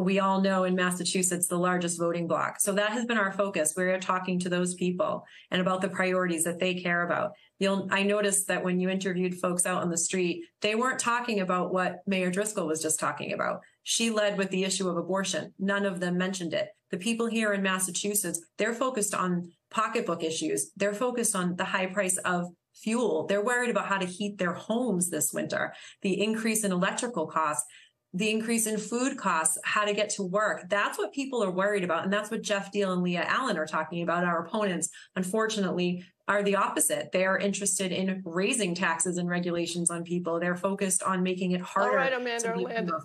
we 0.00 0.18
all 0.18 0.40
know 0.40 0.64
in 0.64 0.74
Massachusetts, 0.74 1.46
the 1.46 1.58
largest 1.58 1.98
voting 1.98 2.26
bloc. 2.26 2.60
So 2.60 2.72
that 2.72 2.90
has 2.90 3.04
been 3.04 3.18
our 3.18 3.32
focus. 3.32 3.74
We're 3.76 4.00
talking 4.00 4.38
to 4.40 4.48
those 4.48 4.74
people 4.74 5.24
and 5.50 5.60
about 5.60 5.82
the 5.82 5.88
priorities 5.88 6.44
that 6.44 6.58
they 6.58 6.74
care 6.74 7.02
about. 7.02 7.32
You'll, 7.58 7.86
I 7.90 8.02
noticed 8.02 8.48
that 8.48 8.64
when 8.64 8.80
you 8.80 8.88
interviewed 8.88 9.38
folks 9.38 9.66
out 9.66 9.82
on 9.82 9.90
the 9.90 9.96
street, 9.96 10.44
they 10.60 10.74
weren't 10.74 10.98
talking 10.98 11.40
about 11.40 11.72
what 11.72 11.98
Mayor 12.06 12.30
Driscoll 12.30 12.66
was 12.66 12.82
just 12.82 12.98
talking 12.98 13.32
about. 13.32 13.60
She 13.84 14.10
led 14.10 14.36
with 14.36 14.50
the 14.50 14.64
issue 14.64 14.88
of 14.88 14.96
abortion. 14.96 15.52
None 15.58 15.86
of 15.86 16.00
them 16.00 16.18
mentioned 16.18 16.54
it. 16.54 16.70
The 16.94 17.00
people 17.00 17.26
here 17.26 17.52
in 17.52 17.60
Massachusetts, 17.60 18.40
they're 18.56 18.72
focused 18.72 19.16
on 19.16 19.50
pocketbook 19.68 20.22
issues. 20.22 20.70
They're 20.76 20.94
focused 20.94 21.34
on 21.34 21.56
the 21.56 21.64
high 21.64 21.86
price 21.86 22.18
of 22.18 22.46
fuel. 22.72 23.26
They're 23.26 23.42
worried 23.42 23.70
about 23.70 23.88
how 23.88 23.98
to 23.98 24.06
heat 24.06 24.38
their 24.38 24.52
homes 24.52 25.10
this 25.10 25.32
winter, 25.32 25.74
the 26.02 26.22
increase 26.22 26.62
in 26.62 26.70
electrical 26.70 27.26
costs 27.26 27.66
the 28.16 28.30
increase 28.30 28.68
in 28.68 28.78
food 28.78 29.18
costs, 29.18 29.58
how 29.64 29.84
to 29.84 29.92
get 29.92 30.08
to 30.08 30.22
work. 30.22 30.68
That's 30.70 30.96
what 30.98 31.12
people 31.12 31.42
are 31.42 31.50
worried 31.50 31.82
about. 31.82 32.04
And 32.04 32.12
that's 32.12 32.30
what 32.30 32.42
Geoff 32.42 32.70
Diehl 32.70 32.92
and 32.92 33.02
Leah 33.02 33.24
Allen 33.26 33.58
are 33.58 33.66
talking 33.66 34.04
about. 34.04 34.22
Our 34.22 34.46
opponents, 34.46 34.88
unfortunately, 35.16 36.04
are 36.26 36.42
the 36.42 36.56
opposite. 36.56 37.12
They 37.12 37.24
are 37.26 37.38
interested 37.38 37.92
in 37.92 38.22
raising 38.24 38.74
taxes 38.74 39.18
and 39.18 39.28
regulations 39.28 39.90
on 39.90 40.04
people. 40.04 40.40
They're 40.40 40.56
focused 40.56 41.02
on 41.02 41.22
making 41.22 41.52
it 41.52 41.60
harder. 41.60 41.90
All 41.90 41.96
right, 41.96 42.12
Amanda 42.12 42.50
Orlando. 42.50 42.98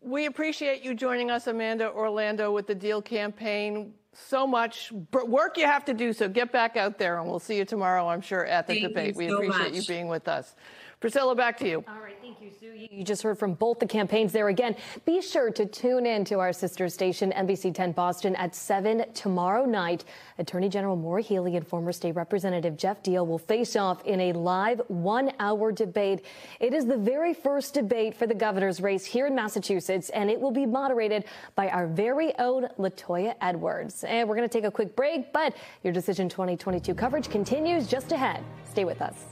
We 0.00 0.26
appreciate 0.26 0.84
you 0.84 0.94
joining 0.94 1.30
us, 1.30 1.48
Amanda 1.48 1.90
Orlando, 1.90 2.52
with 2.52 2.68
the 2.68 2.74
Diehl 2.76 3.04
campaign. 3.04 3.94
So 4.14 4.46
much 4.46 4.92
work 5.12 5.56
you 5.56 5.64
have 5.64 5.84
to 5.86 5.94
do. 5.94 6.12
So 6.12 6.28
get 6.28 6.52
back 6.52 6.76
out 6.76 6.98
there, 6.98 7.18
and 7.18 7.28
we'll 7.28 7.40
see 7.40 7.56
you 7.56 7.64
tomorrow, 7.64 8.08
I'm 8.08 8.20
sure, 8.20 8.44
at 8.44 8.66
the 8.66 8.74
Thank 8.74 8.88
debate. 8.88 9.16
we 9.16 9.28
so 9.28 9.36
appreciate 9.36 9.72
much. 9.72 9.72
you 9.72 9.82
being 9.84 10.06
with 10.06 10.28
us. 10.28 10.54
Priscilla, 11.02 11.34
back 11.34 11.58
to 11.58 11.68
you. 11.68 11.84
All 11.88 12.00
right, 12.00 12.16
thank 12.22 12.40
you, 12.40 12.48
Sue. 12.60 12.72
You 12.88 13.02
just 13.02 13.24
heard 13.24 13.36
from 13.36 13.54
both 13.54 13.80
the 13.80 13.86
campaigns 13.86 14.32
there 14.32 14.46
again. 14.46 14.76
Be 15.04 15.20
sure 15.20 15.50
to 15.50 15.66
tune 15.66 16.06
in 16.06 16.24
to 16.26 16.38
our 16.38 16.52
sister 16.52 16.88
station, 16.88 17.32
NBC 17.32 17.74
10 17.74 17.90
Boston, 17.90 18.36
at 18.36 18.54
7 18.54 19.06
tomorrow 19.12 19.64
night. 19.64 20.04
Attorney 20.38 20.68
General 20.68 20.94
Maura 20.94 21.20
Healey 21.20 21.56
and 21.56 21.66
former 21.66 21.90
state 21.90 22.12
representative 22.12 22.76
Geoff 22.76 23.02
Diehl 23.02 23.26
will 23.26 23.38
face 23.38 23.74
off 23.74 24.04
in 24.04 24.20
a 24.20 24.32
live 24.32 24.80
one 24.86 25.32
hour 25.40 25.72
debate. 25.72 26.24
It 26.60 26.72
is 26.72 26.86
the 26.86 26.96
very 26.96 27.34
first 27.34 27.74
debate 27.74 28.14
for 28.14 28.28
the 28.28 28.34
governor's 28.34 28.80
race 28.80 29.04
here 29.04 29.26
in 29.26 29.34
Massachusetts, 29.34 30.08
and 30.10 30.30
it 30.30 30.40
will 30.40 30.52
be 30.52 30.66
moderated 30.66 31.24
by 31.56 31.68
our 31.70 31.88
very 31.88 32.32
own 32.38 32.68
Latoya 32.78 33.34
Edwards. 33.40 34.04
And 34.04 34.28
we're 34.28 34.36
going 34.36 34.48
to 34.48 34.52
take 34.52 34.66
a 34.66 34.70
quick 34.70 34.94
break, 34.94 35.32
but 35.32 35.56
your 35.82 35.92
Decision 35.92 36.28
2022 36.28 36.94
coverage 36.94 37.28
continues 37.28 37.88
just 37.88 38.12
ahead. 38.12 38.44
Stay 38.70 38.84
with 38.84 39.02
us. 39.02 39.31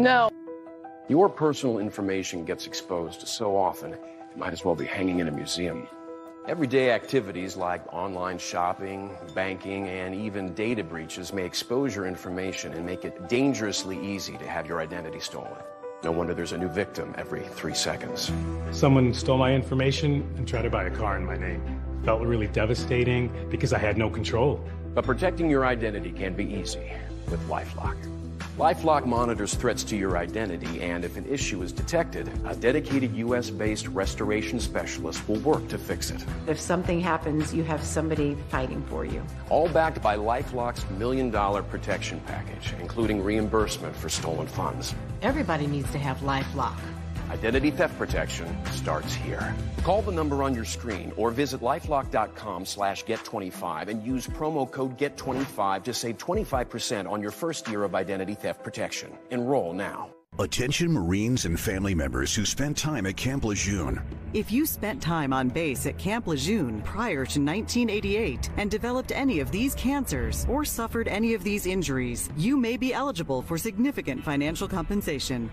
No. 0.00 0.30
Your 1.10 1.28
personal 1.28 1.78
information 1.78 2.46
gets 2.46 2.66
exposed 2.66 3.28
so 3.28 3.54
often, 3.54 3.92
it 3.92 4.00
might 4.34 4.54
as 4.54 4.64
well 4.64 4.74
be 4.74 4.86
hanging 4.86 5.18
in 5.18 5.28
a 5.28 5.30
museum. 5.30 5.86
Everyday 6.50 6.90
activities 6.90 7.56
like 7.56 7.80
online 7.92 8.36
shopping, 8.36 9.16
banking, 9.36 9.86
and 9.86 10.12
even 10.12 10.52
data 10.52 10.82
breaches 10.82 11.32
may 11.32 11.44
expose 11.44 11.94
your 11.94 12.06
information 12.06 12.72
and 12.72 12.84
make 12.84 13.04
it 13.04 13.28
dangerously 13.28 13.96
easy 14.04 14.36
to 14.36 14.48
have 14.48 14.66
your 14.66 14.80
identity 14.80 15.20
stolen. 15.20 15.62
No 16.02 16.10
wonder 16.10 16.34
there's 16.34 16.50
a 16.50 16.58
new 16.58 16.66
victim 16.66 17.14
every 17.16 17.42
three 17.42 17.72
seconds. 17.72 18.32
Someone 18.72 19.14
stole 19.14 19.38
my 19.38 19.54
information 19.54 20.28
and 20.36 20.48
tried 20.48 20.62
to 20.62 20.70
buy 20.70 20.86
a 20.86 20.90
car 20.90 21.16
in 21.16 21.24
my 21.24 21.36
name. 21.36 21.62
Felt 22.04 22.20
really 22.20 22.48
devastating 22.48 23.30
because 23.48 23.72
I 23.72 23.78
had 23.78 23.96
no 23.96 24.10
control. 24.10 24.60
But 24.92 25.04
protecting 25.04 25.48
your 25.48 25.64
identity 25.64 26.10
can 26.10 26.34
be 26.34 26.52
easy 26.52 26.90
with 27.30 27.40
Lifelock. 27.46 28.19
Lifelock 28.60 29.06
monitors 29.06 29.54
threats 29.54 29.82
to 29.84 29.96
your 29.96 30.18
identity, 30.18 30.82
and 30.82 31.02
if 31.02 31.16
an 31.16 31.24
issue 31.24 31.62
is 31.62 31.72
detected, 31.72 32.30
a 32.44 32.54
dedicated 32.54 33.16
U.S. 33.16 33.48
based 33.48 33.88
restoration 33.88 34.60
specialist 34.60 35.26
will 35.26 35.40
work 35.40 35.66
to 35.68 35.78
fix 35.78 36.10
it. 36.10 36.22
If 36.46 36.60
something 36.60 37.00
happens, 37.00 37.54
you 37.54 37.64
have 37.64 37.82
somebody 37.82 38.36
fighting 38.50 38.82
for 38.82 39.06
you. 39.06 39.24
All 39.48 39.70
backed 39.70 40.02
by 40.02 40.18
Lifelock's 40.18 40.84
million 40.90 41.30
dollar 41.30 41.62
protection 41.62 42.20
package, 42.26 42.74
including 42.82 43.24
reimbursement 43.24 43.96
for 43.96 44.10
stolen 44.10 44.46
funds. 44.46 44.94
Everybody 45.22 45.66
needs 45.66 45.90
to 45.92 45.98
have 45.98 46.18
Lifelock. 46.18 46.78
Identity 47.30 47.70
theft 47.70 47.96
protection 47.96 48.48
starts 48.72 49.14
here. 49.14 49.54
Call 49.84 50.02
the 50.02 50.10
number 50.10 50.42
on 50.42 50.52
your 50.52 50.64
screen 50.64 51.12
or 51.16 51.30
visit 51.30 51.60
lifelock.com 51.60 52.66
slash 52.66 53.04
get25 53.04 53.86
and 53.86 54.04
use 54.04 54.26
promo 54.26 54.68
code 54.68 54.98
GET25 54.98 55.84
to 55.84 55.94
save 55.94 56.18
25% 56.18 57.08
on 57.08 57.22
your 57.22 57.30
first 57.30 57.68
year 57.68 57.84
of 57.84 57.94
identity 57.94 58.34
theft 58.34 58.64
protection. 58.64 59.16
Enroll 59.30 59.72
now. 59.72 60.10
Attention 60.40 60.90
Marines 60.90 61.44
and 61.44 61.58
family 61.58 61.94
members 61.94 62.34
who 62.34 62.44
spent 62.44 62.76
time 62.76 63.06
at 63.06 63.16
Camp 63.16 63.44
Lejeune. 63.44 64.00
If 64.32 64.50
you 64.50 64.66
spent 64.66 65.02
time 65.02 65.32
on 65.32 65.48
base 65.50 65.86
at 65.86 65.98
Camp 65.98 66.26
Lejeune 66.26 66.82
prior 66.82 67.26
to 67.26 67.40
1988 67.40 68.50
and 68.56 68.70
developed 68.70 69.12
any 69.12 69.40
of 69.40 69.50
these 69.52 69.74
cancers 69.74 70.46
or 70.48 70.64
suffered 70.64 71.08
any 71.08 71.34
of 71.34 71.44
these 71.44 71.66
injuries, 71.66 72.28
you 72.36 72.56
may 72.56 72.76
be 72.76 72.92
eligible 72.92 73.42
for 73.42 73.58
significant 73.58 74.24
financial 74.24 74.66
compensation. 74.66 75.50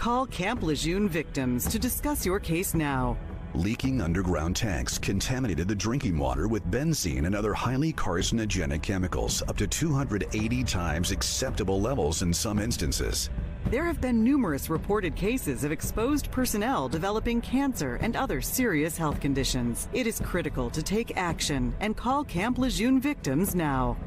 Call 0.00 0.24
Camp 0.28 0.62
Lejeune 0.62 1.10
victims 1.10 1.68
to 1.68 1.78
discuss 1.78 2.24
your 2.24 2.40
case 2.40 2.72
now. 2.72 3.18
Leaking 3.52 4.00
underground 4.00 4.56
tanks 4.56 4.96
contaminated 4.96 5.68
the 5.68 5.74
drinking 5.74 6.16
water 6.16 6.48
with 6.48 6.64
benzene 6.70 7.26
and 7.26 7.34
other 7.34 7.52
highly 7.52 7.92
carcinogenic 7.92 8.80
chemicals 8.80 9.42
up 9.46 9.58
to 9.58 9.66
280 9.66 10.64
times 10.64 11.10
acceptable 11.10 11.82
levels 11.82 12.22
in 12.22 12.32
some 12.32 12.58
instances. 12.58 13.28
There 13.66 13.84
have 13.84 14.00
been 14.00 14.24
numerous 14.24 14.70
reported 14.70 15.14
cases 15.16 15.64
of 15.64 15.70
exposed 15.70 16.30
personnel 16.30 16.88
developing 16.88 17.42
cancer 17.42 17.96
and 17.96 18.16
other 18.16 18.40
serious 18.40 18.96
health 18.96 19.20
conditions. 19.20 19.90
It 19.92 20.06
is 20.06 20.18
critical 20.18 20.70
to 20.70 20.82
take 20.82 21.18
action 21.18 21.74
and 21.80 21.94
call 21.94 22.24
Camp 22.24 22.56
Lejeune 22.56 23.02
victims 23.02 23.54
now. 23.54 23.98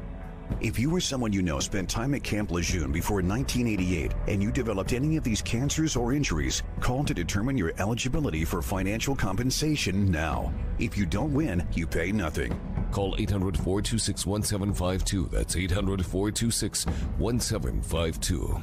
If 0.60 0.78
you 0.78 0.94
or 0.94 1.00
someone 1.00 1.32
you 1.32 1.42
know 1.42 1.60
spent 1.60 1.88
time 1.88 2.14
at 2.14 2.22
Camp 2.22 2.50
Lejeune 2.50 2.92
before 2.92 3.22
1988 3.22 4.12
and 4.28 4.42
you 4.42 4.50
developed 4.50 4.92
any 4.92 5.16
of 5.16 5.24
these 5.24 5.42
cancers 5.42 5.96
or 5.96 6.12
injuries, 6.12 6.62
call 6.80 7.04
to 7.04 7.14
determine 7.14 7.58
your 7.58 7.72
eligibility 7.78 8.44
for 8.44 8.62
financial 8.62 9.14
compensation 9.14 10.10
now. 10.10 10.52
If 10.78 10.96
you 10.96 11.06
don't 11.06 11.32
win, 11.32 11.66
you 11.72 11.86
pay 11.86 12.12
nothing. 12.12 12.58
Call 12.92 13.14
800 13.18 13.56
426 13.56 14.26
1752. 14.26 15.28
That's 15.32 15.56
800 15.56 16.04
426 16.04 16.86
1752. 17.18 18.60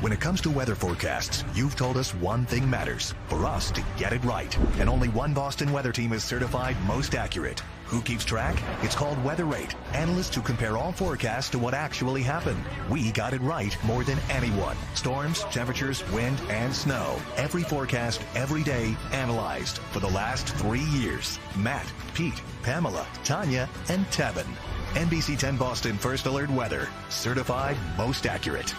When 0.00 0.12
it 0.12 0.20
comes 0.20 0.42
to 0.42 0.50
weather 0.50 0.74
forecasts, 0.74 1.42
you've 1.54 1.74
told 1.74 1.96
us 1.96 2.12
one 2.14 2.44
thing 2.44 2.68
matters 2.68 3.14
for 3.28 3.46
us 3.46 3.70
to 3.70 3.82
get 3.96 4.12
it 4.12 4.22
right. 4.24 4.54
And 4.78 4.90
only 4.90 5.08
one 5.08 5.32
Boston 5.32 5.72
weather 5.72 5.90
team 5.90 6.12
is 6.12 6.22
certified 6.22 6.76
most 6.86 7.14
accurate. 7.14 7.62
Who 7.86 8.02
keeps 8.02 8.24
track? 8.24 8.60
It's 8.82 8.96
called 8.96 9.22
Weather 9.22 9.44
Rate. 9.44 9.74
Analysts 9.94 10.34
who 10.34 10.42
compare 10.42 10.76
all 10.76 10.90
forecasts 10.90 11.50
to 11.50 11.58
what 11.58 11.72
actually 11.72 12.22
happened. 12.22 12.64
We 12.90 13.12
got 13.12 13.32
it 13.32 13.40
right 13.40 13.76
more 13.84 14.02
than 14.02 14.18
anyone. 14.28 14.76
Storms, 14.94 15.44
temperatures, 15.52 16.02
wind, 16.10 16.40
and 16.48 16.74
snow. 16.74 17.16
Every 17.36 17.62
forecast, 17.62 18.22
every 18.34 18.64
day, 18.64 18.96
analyzed 19.12 19.78
for 19.92 20.00
the 20.00 20.10
last 20.10 20.48
three 20.56 20.84
years. 20.84 21.38
Matt, 21.56 21.90
Pete, 22.12 22.42
Pamela, 22.64 23.06
Tanya, 23.22 23.68
and 23.88 24.04
Tevin. 24.06 24.46
NBC 24.94 25.38
10 25.38 25.56
Boston 25.56 25.96
First 25.96 26.26
Alert 26.26 26.50
Weather. 26.50 26.88
Certified 27.08 27.76
most 27.96 28.26
accurate. 28.26 28.74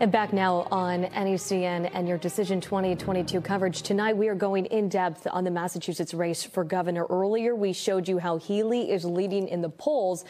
And 0.00 0.12
back 0.12 0.32
now 0.32 0.68
on 0.70 1.06
NECN 1.06 1.90
and 1.92 2.06
your 2.06 2.18
Decision 2.18 2.60
2022 2.60 3.40
coverage. 3.40 3.82
Tonight, 3.82 4.16
we 4.16 4.28
are 4.28 4.34
going 4.36 4.66
in 4.66 4.88
depth 4.88 5.26
on 5.28 5.42
the 5.42 5.50
Massachusetts 5.50 6.14
race 6.14 6.44
for 6.44 6.62
governor. 6.62 7.04
Earlier, 7.06 7.56
we 7.56 7.72
showed 7.72 8.06
you 8.06 8.18
how 8.18 8.36
Healey 8.36 8.92
is 8.92 9.04
leading 9.04 9.48
in 9.48 9.60
the 9.60 9.68
polls. 9.68 10.24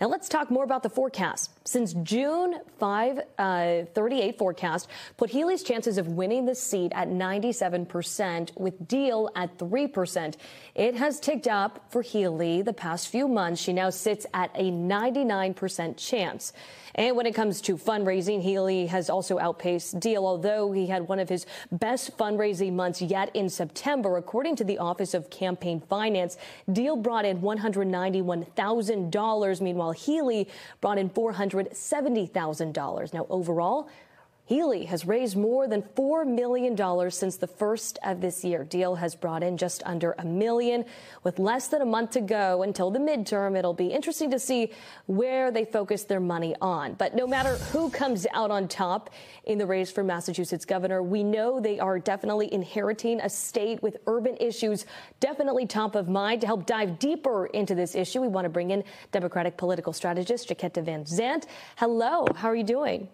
Now 0.00 0.08
let's 0.08 0.28
talk 0.28 0.50
more 0.50 0.64
about 0.64 0.82
the 0.82 0.90
forecast. 0.90 1.52
Since 1.68 1.92
June 2.02 2.58
5, 2.80 3.20
uh, 3.38 3.82
38 3.94 4.38
forecast 4.38 4.88
put 5.16 5.30
Healey's 5.30 5.62
chances 5.62 5.98
of 5.98 6.08
winning 6.08 6.44
the 6.44 6.56
seat 6.56 6.90
at 6.92 7.06
97% 7.06 8.58
with 8.58 8.88
Diehl 8.88 9.28
at 9.36 9.56
3%. 9.56 10.34
It 10.74 10.96
has 10.96 11.20
ticked 11.20 11.46
up 11.46 11.86
for 11.92 12.02
Healey 12.02 12.62
the 12.62 12.72
past 12.72 13.06
few 13.06 13.28
months. 13.28 13.62
She 13.62 13.72
now 13.72 13.90
sits 13.90 14.26
at 14.34 14.50
a 14.56 14.72
99% 14.72 15.96
chance. 15.96 16.52
And 16.94 17.16
when 17.16 17.26
it 17.26 17.34
comes 17.34 17.60
to 17.62 17.76
fundraising, 17.76 18.42
Healey 18.42 18.86
has 18.86 19.08
also 19.08 19.38
outpaced 19.38 19.98
Diehl, 20.00 20.24
although 20.24 20.72
he 20.72 20.86
had 20.86 21.08
one 21.08 21.18
of 21.18 21.28
his 21.28 21.46
best 21.70 22.16
fundraising 22.18 22.74
months 22.74 23.00
yet 23.00 23.30
in 23.34 23.48
September. 23.48 24.16
According 24.16 24.56
to 24.56 24.64
the 24.64 24.78
Office 24.78 25.14
of 25.14 25.30
Campaign 25.30 25.80
Finance, 25.80 26.36
Diehl 26.70 27.02
brought 27.02 27.24
in 27.24 27.40
$191,000. 27.40 29.60
Meanwhile, 29.60 29.92
Healey 29.92 30.48
brought 30.80 30.98
in 30.98 31.08
$470,000. 31.10 33.14
Now, 33.14 33.26
overall, 33.30 33.88
Healey 34.44 34.86
has 34.86 35.06
raised 35.06 35.36
more 35.36 35.68
than 35.68 35.82
$4 35.82 36.26
million 36.26 37.10
since 37.10 37.36
the 37.36 37.46
first 37.46 37.98
of 38.04 38.20
this 38.20 38.44
year. 38.44 38.66
Diehl 38.68 38.98
has 38.98 39.14
brought 39.14 39.42
in 39.44 39.56
just 39.56 39.84
under 39.86 40.16
a 40.18 40.24
million. 40.24 40.84
With 41.22 41.38
less 41.38 41.68
than 41.68 41.80
a 41.80 41.86
month 41.86 42.10
to 42.10 42.20
go 42.20 42.64
until 42.64 42.90
the 42.90 42.98
midterm, 42.98 43.56
it'll 43.56 43.72
be 43.72 43.86
interesting 43.86 44.32
to 44.32 44.40
see 44.40 44.72
where 45.06 45.52
they 45.52 45.64
focus 45.64 46.04
their 46.04 46.20
money 46.20 46.56
on. 46.60 46.94
But 46.94 47.14
no 47.14 47.24
matter 47.24 47.56
who 47.56 47.88
comes 47.88 48.26
out 48.34 48.50
on 48.50 48.66
top 48.66 49.10
in 49.44 49.58
the 49.58 49.66
race 49.66 49.92
for 49.92 50.02
Massachusetts 50.02 50.64
governor, 50.64 51.04
we 51.04 51.22
know 51.22 51.60
they 51.60 51.78
are 51.78 52.00
definitely 52.00 52.52
inheriting 52.52 53.20
a 53.20 53.30
state 53.30 53.80
with 53.80 53.96
urban 54.08 54.36
issues 54.40 54.86
definitely 55.20 55.66
top 55.66 55.94
of 55.94 56.08
mind. 56.08 56.40
To 56.40 56.48
help 56.48 56.66
dive 56.66 56.98
deeper 56.98 57.46
into 57.46 57.76
this 57.76 57.94
issue, 57.94 58.20
we 58.20 58.28
want 58.28 58.44
to 58.44 58.50
bring 58.50 58.72
in 58.72 58.82
Democratic 59.12 59.56
political 59.56 59.92
strategist 59.92 60.48
Jacquetta 60.48 60.84
Van 60.84 61.06
Zandt. 61.06 61.46
Hello, 61.76 62.26
how 62.34 62.48
are 62.48 62.56
you 62.56 62.64
doing? 62.64 63.08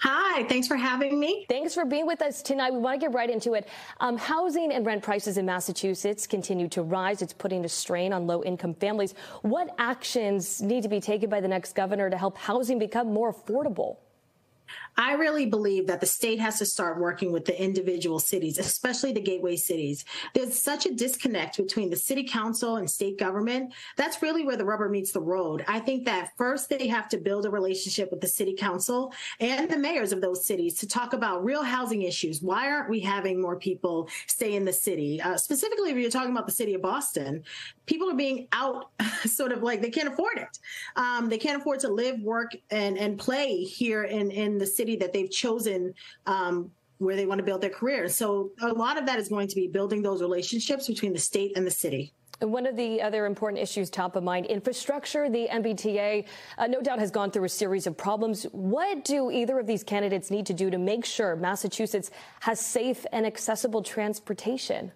Hi, 0.00 0.44
thanks 0.44 0.68
for 0.68 0.76
having 0.76 1.18
me. 1.18 1.46
Thanks 1.48 1.72
for 1.72 1.86
being 1.86 2.06
with 2.06 2.20
us 2.20 2.42
tonight. 2.42 2.72
We 2.72 2.80
want 2.80 3.00
to 3.00 3.06
get 3.06 3.14
right 3.14 3.30
into 3.30 3.54
it. 3.54 3.66
Um, 4.00 4.18
housing 4.18 4.72
and 4.72 4.84
rent 4.84 5.02
prices 5.02 5.38
in 5.38 5.46
Massachusetts 5.46 6.26
continue 6.26 6.68
to 6.68 6.82
rise. 6.82 7.22
It's 7.22 7.32
putting 7.32 7.64
a 7.64 7.68
strain 7.68 8.12
on 8.12 8.26
low 8.26 8.44
income 8.44 8.74
families. 8.74 9.14
What 9.40 9.74
actions 9.78 10.60
need 10.60 10.82
to 10.82 10.88
be 10.88 11.00
taken 11.00 11.30
by 11.30 11.40
the 11.40 11.48
next 11.48 11.74
governor 11.74 12.10
to 12.10 12.18
help 12.18 12.36
housing 12.36 12.78
become 12.78 13.12
more 13.12 13.32
affordable? 13.32 13.96
I 14.96 15.12
really 15.14 15.46
believe 15.46 15.86
that 15.88 16.00
the 16.00 16.06
state 16.06 16.40
has 16.40 16.58
to 16.58 16.66
start 16.66 16.98
working 16.98 17.30
with 17.30 17.44
the 17.44 17.60
individual 17.60 18.18
cities, 18.18 18.58
especially 18.58 19.12
the 19.12 19.20
gateway 19.20 19.56
cities. 19.56 20.04
There's 20.32 20.58
such 20.58 20.86
a 20.86 20.94
disconnect 20.94 21.58
between 21.58 21.90
the 21.90 21.96
city 21.96 22.24
council 22.24 22.76
and 22.76 22.90
state 22.90 23.18
government. 23.18 23.74
That's 23.96 24.22
really 24.22 24.44
where 24.44 24.56
the 24.56 24.64
rubber 24.64 24.88
meets 24.88 25.12
the 25.12 25.20
road. 25.20 25.64
I 25.68 25.80
think 25.80 26.06
that 26.06 26.30
first 26.38 26.70
they 26.70 26.86
have 26.88 27.08
to 27.10 27.18
build 27.18 27.44
a 27.44 27.50
relationship 27.50 28.10
with 28.10 28.22
the 28.22 28.28
city 28.28 28.54
council 28.54 29.12
and 29.38 29.70
the 29.70 29.76
mayors 29.76 30.12
of 30.12 30.22
those 30.22 30.46
cities 30.46 30.76
to 30.78 30.86
talk 30.86 31.12
about 31.12 31.44
real 31.44 31.62
housing 31.62 32.02
issues. 32.02 32.40
Why 32.40 32.70
aren't 32.70 32.88
we 32.88 33.00
having 33.00 33.40
more 33.40 33.56
people 33.56 34.08
stay 34.26 34.54
in 34.54 34.64
the 34.64 34.72
city? 34.72 35.20
Uh, 35.20 35.36
specifically, 35.36 35.90
if 35.90 35.96
you're 35.96 36.10
talking 36.10 36.32
about 36.32 36.46
the 36.46 36.52
city 36.52 36.72
of 36.72 36.80
Boston, 36.80 37.44
people 37.84 38.10
are 38.10 38.16
being 38.16 38.48
out 38.52 38.90
sort 39.26 39.52
of 39.52 39.62
like 39.62 39.82
they 39.82 39.90
can't 39.90 40.08
afford 40.08 40.38
it. 40.38 40.58
Um, 40.96 41.28
they 41.28 41.38
can't 41.38 41.60
afford 41.60 41.80
to 41.80 41.88
live, 41.88 42.20
work, 42.20 42.52
and, 42.70 42.96
and 42.96 43.18
play 43.18 43.62
here 43.62 44.04
in, 44.04 44.30
in 44.30 44.56
the 44.56 44.66
city 44.66 44.85
city 44.86 44.96
that 44.96 45.12
they've 45.12 45.30
chosen 45.30 45.92
um, 46.26 46.70
where 46.98 47.16
they 47.16 47.26
want 47.26 47.38
to 47.38 47.44
build 47.44 47.60
their 47.60 47.70
career. 47.70 48.08
So 48.08 48.52
a 48.62 48.72
lot 48.72 48.96
of 48.96 49.04
that 49.06 49.18
is 49.18 49.28
going 49.28 49.48
to 49.48 49.56
be 49.56 49.66
building 49.66 50.00
those 50.00 50.22
relationships 50.22 50.86
between 50.86 51.12
the 51.12 51.18
state 51.18 51.56
and 51.56 51.66
the 51.66 51.70
city. 51.70 52.12
And 52.40 52.52
One 52.52 52.66
of 52.66 52.76
the 52.76 53.00
other 53.00 53.24
important 53.24 53.62
issues 53.62 53.88
top 53.88 54.14
of 54.14 54.22
mind, 54.22 54.46
infrastructure. 54.46 55.30
The 55.30 55.48
MBTA, 55.50 56.26
uh, 56.58 56.66
no 56.66 56.82
doubt, 56.82 56.98
has 56.98 57.10
gone 57.10 57.30
through 57.30 57.44
a 57.44 57.48
series 57.48 57.86
of 57.86 57.96
problems. 57.96 58.44
What 58.52 59.04
do 59.04 59.30
either 59.30 59.58
of 59.58 59.66
these 59.66 59.82
candidates 59.82 60.30
need 60.30 60.44
to 60.46 60.54
do 60.54 60.70
to 60.70 60.78
make 60.78 61.06
sure 61.06 61.34
Massachusetts 61.34 62.10
has 62.40 62.60
safe 62.60 63.06
and 63.12 63.26
accessible 63.26 63.82
transportation? 63.82 64.92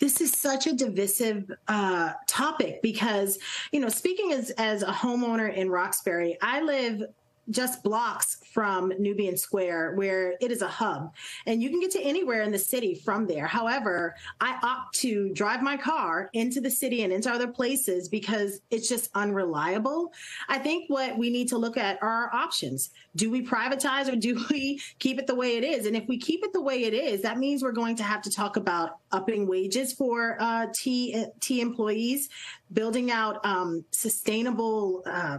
this 0.00 0.22
is 0.22 0.32
such 0.32 0.66
a 0.66 0.72
divisive 0.72 1.52
uh, 1.68 2.12
topic 2.26 2.80
because, 2.82 3.38
you 3.70 3.80
know, 3.80 3.88
speaking 3.90 4.32
as, 4.32 4.50
as 4.52 4.82
a 4.82 4.90
homeowner 4.90 5.54
in 5.54 5.70
Roxbury, 5.70 6.38
I 6.40 6.62
live 6.62 7.02
just 7.50 7.82
blocks 7.82 8.38
from 8.52 8.92
Nubian 8.98 9.36
Square, 9.36 9.94
where 9.94 10.34
it 10.40 10.50
is 10.50 10.62
a 10.62 10.68
hub, 10.68 11.14
and 11.46 11.62
you 11.62 11.70
can 11.70 11.80
get 11.80 11.90
to 11.92 12.00
anywhere 12.02 12.42
in 12.42 12.52
the 12.52 12.58
city 12.58 12.94
from 12.94 13.26
there. 13.26 13.46
However, 13.46 14.14
I 14.40 14.58
opt 14.62 14.96
to 15.00 15.32
drive 15.32 15.62
my 15.62 15.76
car 15.76 16.30
into 16.32 16.60
the 16.60 16.70
city 16.70 17.02
and 17.02 17.12
into 17.12 17.30
other 17.30 17.48
places 17.48 18.08
because 18.08 18.60
it's 18.70 18.88
just 18.88 19.10
unreliable. 19.14 20.12
I 20.48 20.58
think 20.58 20.88
what 20.88 21.16
we 21.16 21.30
need 21.30 21.48
to 21.48 21.58
look 21.58 21.76
at 21.76 21.98
are 22.02 22.10
our 22.10 22.34
options. 22.34 22.90
Do 23.16 23.30
we 23.30 23.44
privatize 23.44 24.12
or 24.12 24.16
do 24.16 24.44
we 24.50 24.80
keep 24.98 25.18
it 25.18 25.26
the 25.26 25.34
way 25.34 25.56
it 25.56 25.64
is? 25.64 25.86
And 25.86 25.96
if 25.96 26.06
we 26.08 26.18
keep 26.18 26.44
it 26.44 26.52
the 26.52 26.62
way 26.62 26.84
it 26.84 26.94
is, 26.94 27.22
that 27.22 27.38
means 27.38 27.62
we're 27.62 27.72
going 27.72 27.96
to 27.96 28.02
have 28.02 28.22
to 28.22 28.30
talk 28.30 28.56
about 28.56 28.98
upping 29.12 29.46
wages 29.46 29.92
for 29.92 30.36
uh, 30.40 30.66
T, 30.74 31.24
T 31.40 31.60
employees, 31.60 32.28
building 32.72 33.10
out 33.10 33.44
um, 33.44 33.84
sustainable 33.90 35.02
uh, 35.06 35.38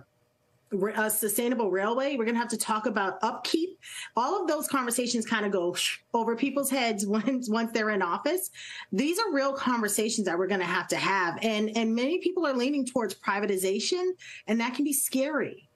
a 0.95 1.09
sustainable 1.09 1.69
railway. 1.69 2.15
We're 2.15 2.25
going 2.25 2.35
to 2.35 2.39
have 2.39 2.49
to 2.49 2.57
talk 2.57 2.85
about 2.85 3.19
upkeep. 3.21 3.77
All 4.15 4.41
of 4.41 4.47
those 4.47 4.67
conversations 4.67 5.25
kind 5.25 5.45
of 5.45 5.51
go 5.51 5.75
over 6.13 6.35
people's 6.35 6.69
heads 6.69 7.05
once 7.07 7.49
once 7.49 7.71
they're 7.71 7.91
in 7.91 8.01
office. 8.01 8.51
These 8.91 9.19
are 9.19 9.31
real 9.31 9.53
conversations 9.53 10.25
that 10.25 10.37
we're 10.37 10.47
going 10.47 10.59
to 10.59 10.65
have 10.65 10.87
to 10.89 10.97
have, 10.97 11.37
and 11.41 11.75
and 11.75 11.93
many 11.95 12.19
people 12.19 12.45
are 12.45 12.53
leaning 12.53 12.85
towards 12.85 13.15
privatization, 13.15 14.11
and 14.47 14.59
that 14.59 14.73
can 14.73 14.85
be 14.85 14.93
scary. 14.93 15.69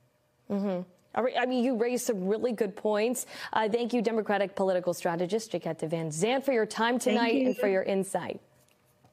Mm-hmm. 0.50 0.82
I 1.18 1.46
mean, 1.46 1.64
you 1.64 1.78
raised 1.78 2.06
some 2.06 2.28
really 2.28 2.52
good 2.52 2.76
points. 2.76 3.26
Uh, 3.54 3.70
thank 3.70 3.94
you, 3.94 4.02
Democratic 4.02 4.54
political 4.54 4.94
strategist 4.94 5.52
Jacquetta 5.52 5.90
Van 5.90 6.12
Zandt, 6.12 6.44
for 6.44 6.52
your 6.52 6.66
time 6.66 7.00
tonight 7.00 7.46
and 7.46 7.58
for 7.58 7.70
your 7.70 7.84
insight. 7.84 8.42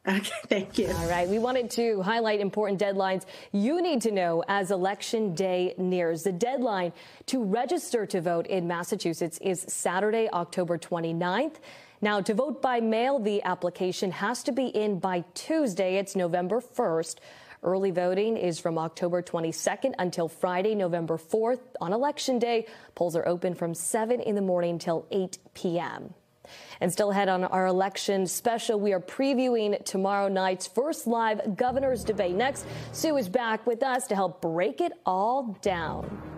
Okay, 0.06 0.32
thank 0.48 0.78
you. 0.78 0.88
All 0.88 1.08
right. 1.08 1.28
We 1.28 1.38
wanted 1.38 1.70
to 1.72 2.02
highlight 2.02 2.40
important 2.40 2.80
deadlines 2.80 3.24
you 3.52 3.80
need 3.80 4.02
to 4.02 4.10
know 4.10 4.42
as 4.48 4.70
election 4.70 5.34
day 5.34 5.74
nears. 5.78 6.24
The 6.24 6.32
deadline 6.32 6.92
to 7.26 7.42
register 7.42 8.04
to 8.06 8.20
vote 8.20 8.46
in 8.46 8.66
Massachusetts 8.66 9.38
is 9.40 9.64
Saturday, 9.68 10.28
October 10.32 10.76
29th. 10.76 11.56
Now, 12.00 12.20
to 12.20 12.34
vote 12.34 12.60
by 12.60 12.80
mail, 12.80 13.20
the 13.20 13.42
application 13.44 14.10
has 14.10 14.42
to 14.44 14.52
be 14.52 14.66
in 14.66 14.98
by 14.98 15.24
Tuesday. 15.34 15.98
It's 15.98 16.16
November 16.16 16.60
1st. 16.60 17.18
Early 17.62 17.92
voting 17.92 18.36
is 18.36 18.58
from 18.58 18.76
October 18.76 19.22
22nd 19.22 19.94
until 20.00 20.26
Friday, 20.26 20.74
November 20.74 21.16
4th. 21.16 21.60
On 21.80 21.92
election 21.92 22.40
day, 22.40 22.66
polls 22.96 23.14
are 23.14 23.26
open 23.28 23.54
from 23.54 23.72
7 23.72 24.18
in 24.18 24.34
the 24.34 24.42
morning 24.42 24.80
till 24.80 25.06
8 25.12 25.38
p.m. 25.54 26.12
And 26.80 26.92
still 26.92 27.10
ahead 27.10 27.28
on 27.28 27.44
our 27.44 27.66
election 27.66 28.26
special, 28.26 28.80
we 28.80 28.92
are 28.92 29.00
previewing 29.00 29.84
tomorrow 29.84 30.28
night's 30.28 30.66
first 30.66 31.06
live 31.06 31.56
governor's 31.56 32.04
debate. 32.04 32.34
Next, 32.34 32.66
Sue 32.92 33.16
is 33.16 33.28
back 33.28 33.66
with 33.66 33.82
us 33.82 34.06
to 34.08 34.14
help 34.14 34.40
break 34.40 34.80
it 34.80 34.92
all 35.06 35.56
down. 35.62 36.31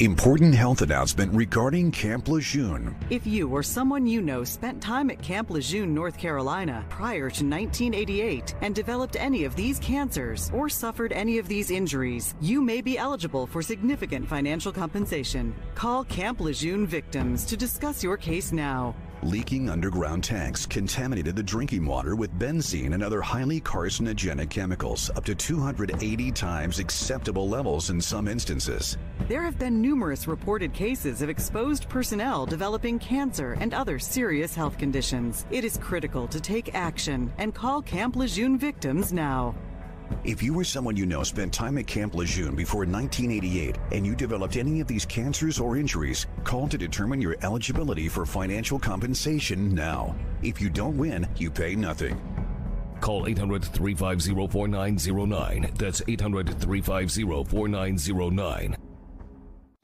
Important 0.00 0.54
health 0.54 0.80
announcement 0.80 1.30
regarding 1.34 1.90
Camp 1.90 2.26
Lejeune. 2.26 2.96
If 3.10 3.26
you 3.26 3.50
or 3.50 3.62
someone 3.62 4.06
you 4.06 4.22
know 4.22 4.44
spent 4.44 4.80
time 4.80 5.10
at 5.10 5.20
Camp 5.20 5.50
Lejeune, 5.50 5.92
North 5.92 6.16
Carolina 6.16 6.86
prior 6.88 7.28
to 7.28 7.44
1988 7.44 8.54
and 8.62 8.74
developed 8.74 9.16
any 9.20 9.44
of 9.44 9.54
these 9.56 9.78
cancers 9.78 10.50
or 10.54 10.70
suffered 10.70 11.12
any 11.12 11.36
of 11.36 11.48
these 11.48 11.70
injuries, 11.70 12.34
you 12.40 12.62
may 12.62 12.80
be 12.80 12.96
eligible 12.96 13.46
for 13.46 13.60
significant 13.60 14.26
financial 14.26 14.72
compensation. 14.72 15.54
Call 15.74 16.04
Camp 16.04 16.40
Lejeune 16.40 16.86
victims 16.86 17.44
to 17.44 17.54
discuss 17.54 18.02
your 18.02 18.16
case 18.16 18.52
now. 18.52 18.96
Leaking 19.22 19.68
underground 19.68 20.24
tanks 20.24 20.64
contaminated 20.64 21.36
the 21.36 21.42
drinking 21.42 21.84
water 21.84 22.16
with 22.16 22.38
benzene 22.38 22.94
and 22.94 23.02
other 23.02 23.20
highly 23.20 23.60
carcinogenic 23.60 24.48
chemicals, 24.48 25.10
up 25.14 25.26
to 25.26 25.34
280 25.34 26.32
times 26.32 26.78
acceptable 26.78 27.46
levels 27.46 27.90
in 27.90 28.00
some 28.00 28.26
instances. 28.26 28.96
There 29.30 29.42
have 29.42 29.60
been 29.60 29.80
numerous 29.80 30.26
reported 30.26 30.72
cases 30.72 31.22
of 31.22 31.28
exposed 31.28 31.88
personnel 31.88 32.46
developing 32.46 32.98
cancer 32.98 33.56
and 33.60 33.72
other 33.72 34.00
serious 34.00 34.56
health 34.56 34.76
conditions. 34.76 35.46
It 35.52 35.64
is 35.64 35.78
critical 35.78 36.26
to 36.26 36.40
take 36.40 36.74
action 36.74 37.32
and 37.38 37.54
call 37.54 37.80
Camp 37.80 38.16
Lejeune 38.16 38.58
victims 38.58 39.12
now. 39.12 39.54
If 40.24 40.42
you 40.42 40.58
or 40.58 40.64
someone 40.64 40.96
you 40.96 41.06
know 41.06 41.22
spent 41.22 41.52
time 41.52 41.78
at 41.78 41.86
Camp 41.86 42.16
Lejeune 42.16 42.56
before 42.56 42.80
1988 42.80 43.78
and 43.92 44.04
you 44.04 44.16
developed 44.16 44.56
any 44.56 44.80
of 44.80 44.88
these 44.88 45.06
cancers 45.06 45.60
or 45.60 45.76
injuries, 45.76 46.26
call 46.42 46.66
to 46.66 46.76
determine 46.76 47.22
your 47.22 47.36
eligibility 47.42 48.08
for 48.08 48.26
financial 48.26 48.80
compensation 48.80 49.72
now. 49.72 50.12
If 50.42 50.60
you 50.60 50.68
don't 50.68 50.98
win, 50.98 51.28
you 51.36 51.52
pay 51.52 51.76
nothing. 51.76 52.20
Call 53.00 53.28
800 53.28 53.62
350 53.62 54.48
4909. 54.48 55.70
That's 55.76 56.02
800 56.08 56.48
350 56.60 57.44
4909. 57.48 58.89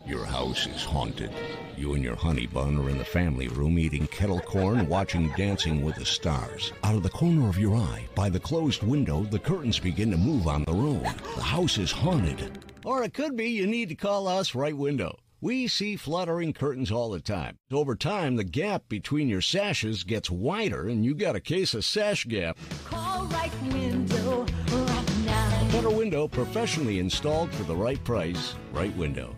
Your 0.06 0.24
house 0.24 0.68
is 0.68 0.84
haunted. 0.84 1.32
You 1.76 1.94
and 1.94 2.04
your 2.04 2.14
honey 2.14 2.46
bun 2.46 2.78
are 2.78 2.88
in 2.88 2.96
the 2.96 3.04
family 3.04 3.48
room 3.48 3.76
eating 3.76 4.06
kettle 4.06 4.38
corn, 4.38 4.86
watching 4.88 5.32
Dancing 5.36 5.82
with 5.82 5.96
the 5.96 6.04
Stars. 6.04 6.72
Out 6.84 6.94
of 6.94 7.02
the 7.02 7.08
corner 7.08 7.48
of 7.48 7.58
your 7.58 7.74
eye, 7.74 8.06
by 8.14 8.30
the 8.30 8.38
closed 8.38 8.84
window, 8.84 9.24
the 9.24 9.40
curtains 9.40 9.80
begin 9.80 10.12
to 10.12 10.16
move 10.16 10.46
on 10.46 10.62
their 10.62 10.76
own. 10.76 11.02
The 11.02 11.42
house 11.42 11.76
is 11.76 11.90
haunted. 11.90 12.64
Or 12.84 13.02
it 13.02 13.14
could 13.14 13.36
be 13.36 13.50
you 13.50 13.66
need 13.66 13.88
to 13.88 13.96
call 13.96 14.28
us 14.28 14.54
Right 14.54 14.76
Window. 14.76 15.18
We 15.40 15.66
see 15.66 15.96
fluttering 15.96 16.52
curtains 16.52 16.92
all 16.92 17.10
the 17.10 17.18
time. 17.18 17.56
Over 17.72 17.96
time, 17.96 18.36
the 18.36 18.44
gap 18.44 18.88
between 18.88 19.28
your 19.28 19.42
sashes 19.42 20.04
gets 20.04 20.30
wider, 20.30 20.86
and 20.86 21.04
you 21.04 21.16
got 21.16 21.34
a 21.34 21.40
case 21.40 21.74
of 21.74 21.84
sash 21.84 22.26
gap. 22.26 22.56
Call 22.84 23.26
Right 23.26 23.52
Window 23.72 24.46
right 24.70 25.24
now. 25.24 25.68
A 25.68 25.72
better 25.72 25.90
window 25.90 26.28
professionally 26.28 27.00
installed 27.00 27.52
for 27.52 27.64
the 27.64 27.76
right 27.76 28.02
price. 28.04 28.54
Right 28.72 28.96
Window. 28.96 29.34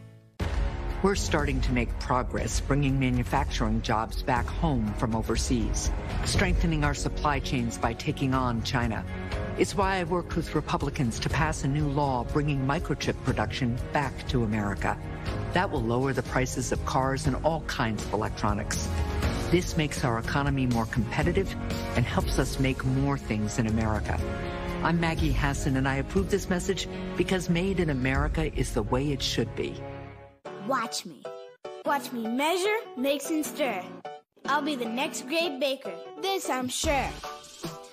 We're 1.00 1.14
starting 1.14 1.60
to 1.60 1.72
make 1.72 1.96
progress 2.00 2.58
bringing 2.58 2.98
manufacturing 2.98 3.82
jobs 3.82 4.24
back 4.24 4.44
home 4.46 4.92
from 4.94 5.14
overseas, 5.14 5.92
strengthening 6.24 6.82
our 6.82 6.92
supply 6.92 7.38
chains 7.38 7.78
by 7.78 7.92
taking 7.92 8.34
on 8.34 8.64
China. 8.64 9.04
It's 9.58 9.76
why 9.76 9.98
I 9.98 10.04
worked 10.04 10.34
with 10.34 10.56
Republicans 10.56 11.20
to 11.20 11.28
pass 11.28 11.62
a 11.62 11.68
new 11.68 11.86
law 11.86 12.24
bringing 12.24 12.66
microchip 12.66 13.14
production 13.22 13.78
back 13.92 14.26
to 14.30 14.42
America. 14.42 14.98
That 15.52 15.70
will 15.70 15.82
lower 15.82 16.12
the 16.12 16.24
prices 16.24 16.72
of 16.72 16.84
cars 16.84 17.28
and 17.28 17.36
all 17.44 17.60
kinds 17.68 18.04
of 18.04 18.12
electronics. 18.12 18.88
This 19.52 19.76
makes 19.76 20.02
our 20.02 20.18
economy 20.18 20.66
more 20.66 20.86
competitive 20.86 21.54
and 21.94 22.04
helps 22.04 22.40
us 22.40 22.58
make 22.58 22.84
more 22.84 23.16
things 23.16 23.60
in 23.60 23.68
America. 23.68 24.20
I'm 24.82 24.98
Maggie 24.98 25.30
Hassan, 25.30 25.76
and 25.76 25.86
I 25.86 25.94
approve 25.96 26.28
this 26.28 26.50
message 26.50 26.88
because 27.16 27.48
Made 27.48 27.78
in 27.78 27.90
America 27.90 28.52
is 28.58 28.72
the 28.74 28.82
way 28.82 29.12
it 29.12 29.22
should 29.22 29.54
be. 29.54 29.80
Watch 30.68 31.06
me. 31.06 31.22
Watch 31.86 32.12
me 32.12 32.28
measure, 32.28 32.76
mix, 32.98 33.30
and 33.30 33.44
stir. 33.44 33.82
I'll 34.44 34.60
be 34.60 34.76
the 34.76 34.84
next 34.84 35.26
great 35.26 35.58
baker, 35.58 35.94
this 36.20 36.50
I'm 36.50 36.68
sure. 36.68 37.08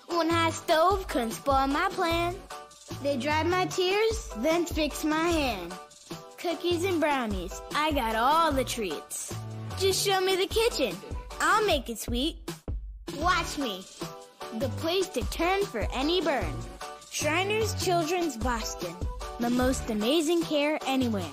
One 0.07 0.29
hot 0.29 0.51
stove 0.51 1.07
couldn't 1.07 1.31
spoil 1.31 1.67
my 1.67 1.87
plan. 1.91 2.35
They 3.01 3.15
dried 3.15 3.47
my 3.47 3.65
tears, 3.67 4.29
then 4.39 4.65
fixed 4.65 5.05
my 5.05 5.29
hand. 5.29 5.73
Cookies 6.37 6.83
and 6.83 6.99
brownies, 6.99 7.61
I 7.73 7.93
got 7.93 8.17
all 8.17 8.51
the 8.51 8.65
treats. 8.65 9.33
Just 9.79 10.05
show 10.05 10.19
me 10.19 10.35
the 10.35 10.45
kitchen, 10.45 10.97
I'll 11.39 11.65
make 11.65 11.89
it 11.89 11.97
sweet. 11.97 12.39
Watch 13.19 13.57
me. 13.57 13.85
The 14.59 14.69
place 14.83 15.07
to 15.09 15.21
turn 15.31 15.63
for 15.63 15.87
any 15.93 16.19
burn. 16.19 16.53
Shriners 17.09 17.73
Children's 17.81 18.35
Boston. 18.35 18.93
The 19.39 19.49
most 19.49 19.89
amazing 19.89 20.41
care 20.43 20.77
anywhere. 20.85 21.31